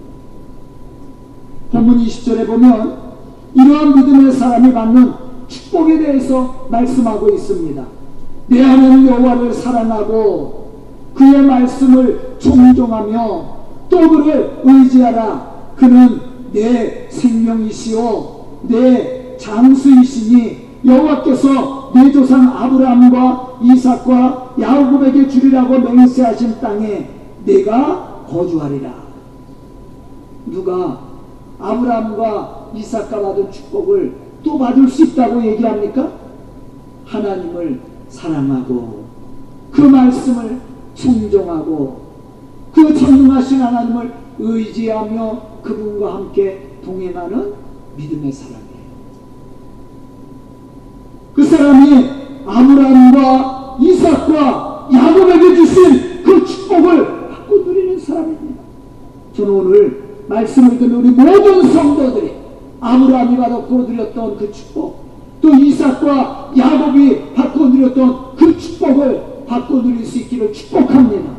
본문 1.71 1.99
20절에 1.99 2.45
보면 2.45 2.97
이러한 3.53 3.95
믿음의 3.95 4.33
사람이 4.33 4.73
받는 4.73 5.13
축복에 5.47 5.97
대해서 5.97 6.67
말씀하고 6.69 7.29
있습니다. 7.29 7.83
내 8.47 8.61
하나님 8.61 9.07
여호와를 9.07 9.53
사랑하고 9.53 10.71
그의 11.13 11.41
말씀을 11.43 12.35
존중하며 12.39 13.58
또 13.89 14.09
그를 14.09 14.61
의지하라. 14.63 15.73
그는 15.75 16.19
내 16.51 17.07
생명이시오 17.09 18.39
내 18.63 19.37
장수이시니 19.37 20.69
여호와께서 20.85 21.91
내 21.93 22.11
조상 22.11 22.47
아브라함과 22.49 23.59
이삭과 23.61 24.55
야곱에게 24.59 25.27
주리라고 25.27 25.79
맹세하신 25.79 26.59
땅에 26.61 27.09
내가 27.45 28.25
거주하리라. 28.29 28.93
누가 30.45 30.99
아브라함과 31.59 32.71
이삭과 32.75 33.21
받은 33.21 33.51
축복을 33.51 34.13
또 34.43 34.57
받을 34.57 34.87
수 34.87 35.03
있다고 35.03 35.43
얘기합니까? 35.45 36.11
하나님을 37.05 37.81
사랑하고 38.07 39.05
그 39.71 39.81
말씀을 39.81 40.59
순종하고 40.95 42.08
그 42.73 42.93
전능하신 42.97 43.61
하나님을 43.61 44.13
의지하며 44.39 45.41
그분과 45.63 46.15
함께 46.15 46.69
동행하는 46.83 47.53
믿음의 47.97 48.31
사람이에요. 48.31 48.69
그 51.33 51.43
사람이 51.43 52.09
아브라함과 52.45 53.77
이삭과 53.81 54.89
야곱에게 54.93 55.55
주신 55.55 56.23
그 56.23 56.45
축복을 56.45 57.29
받고 57.29 57.57
누리는 57.57 57.99
사람입니다. 57.99 58.63
저는 59.35 59.51
오늘 59.51 60.03
말씀을 60.27 60.77
듣는 60.77 60.95
우리 60.95 61.09
모든 61.09 61.71
성도들이 61.71 62.33
아브라함이 62.79 63.37
받고 63.37 63.77
누렸던 63.83 64.37
그 64.37 64.51
축복 64.51 65.09
또 65.41 65.53
이삭과 65.55 66.53
야곱이 66.57 67.33
받고 67.33 67.67
누렸던 67.67 68.35
그 68.35 68.57
축복을 68.57 69.45
받고 69.47 69.81
누릴 69.81 70.05
수 70.05 70.19
있기를 70.19 70.53
축복합니다. 70.53 71.38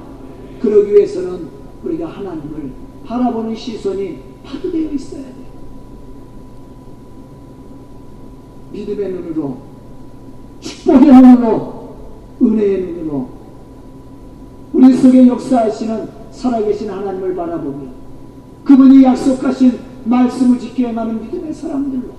그러기 0.61 0.95
위해서는 0.95 1.49
우리가 1.85 2.07
하나님을 2.07 2.71
바라보는 3.07 3.55
시선이 3.55 4.19
파괴되어 4.45 4.93
있어야 4.93 5.23
돼요. 5.23 5.51
믿음의 8.73 9.13
눈으로 9.13 9.57
축복의 10.61 11.13
눈으로 11.13 11.97
은혜의 12.43 12.81
눈으로 12.83 13.29
우리 14.73 14.95
속에 14.95 15.27
역사하시는 15.27 16.09
살아계신 16.31 16.91
하나님을 16.91 17.35
바라보며 17.35 17.91
그분이 18.65 19.03
약속하신 19.03 19.79
말씀을 20.05 20.59
지켜야 20.59 20.95
하는 20.95 21.21
믿음의 21.23 21.53
사람들로 21.53 22.13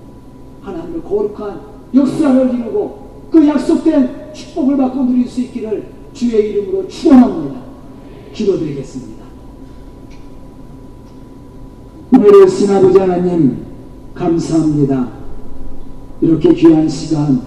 하나님의 0.60 1.02
거룩한 1.02 1.60
역사를 1.94 2.54
이루고 2.54 3.28
그 3.30 3.46
약속된 3.46 4.32
축복을 4.34 4.76
받고 4.76 5.04
누릴 5.04 5.26
수 5.26 5.40
있기를 5.40 5.88
주의 6.12 6.50
이름으로 6.50 6.86
축원합니다. 6.88 7.71
기도드리겠습니다. 8.32 9.22
은혜로우신 12.14 12.70
아버지 12.70 12.98
하나님 12.98 13.58
감사합니다. 14.14 15.08
이렇게 16.20 16.54
귀한 16.54 16.88
시간 16.88 17.40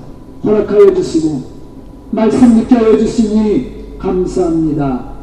허락하여 0.44 0.94
주시고 0.94 1.44
말씀 2.12 2.56
믿게 2.58 2.76
하여 2.76 2.98
주시니 2.98 3.98
감사합니다. 4.00 5.16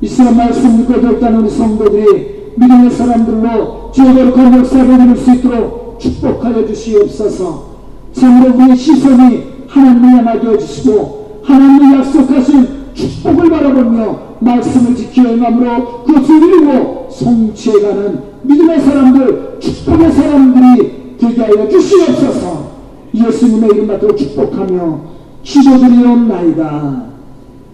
이 0.00 0.06
시간 0.06 0.36
말씀 0.36 0.78
믿고 0.78 1.00
결단한 1.00 1.42
우리 1.42 1.50
성도들이 1.50 2.52
믿음의 2.56 2.90
사람들로 2.90 3.90
주의 3.92 4.14
거룩한 4.14 4.58
역사를 4.58 4.94
이룰 4.94 5.16
수 5.16 5.34
있도록 5.34 5.98
축복하여 6.00 6.66
주시옵소서 6.66 7.70
우리의 8.16 8.76
시선이 8.76 9.42
하나님을 9.68 10.10
향하게 10.10 10.48
해주시고 10.48 11.42
하나님이 11.44 11.94
약속하신 11.94 12.68
축복을 12.94 13.50
바라보며 13.50 14.29
말씀을 14.40 14.96
지키어 14.96 15.24
행함으로 15.28 16.04
그것을 16.04 16.36
이루고 16.36 17.08
성취해가는 17.10 18.20
믿음의 18.42 18.80
사람들 18.80 19.58
축복의 19.60 20.12
사람들이 20.12 21.16
되게 21.18 21.42
하여 21.42 21.68
주시옵소서 21.68 22.70
예수님의 23.14 23.70
이름 23.70 23.88
받들어 23.88 24.14
축복하며 24.14 25.00
기도드리옵나이다. 25.42 27.04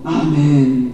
아멘 0.05 0.86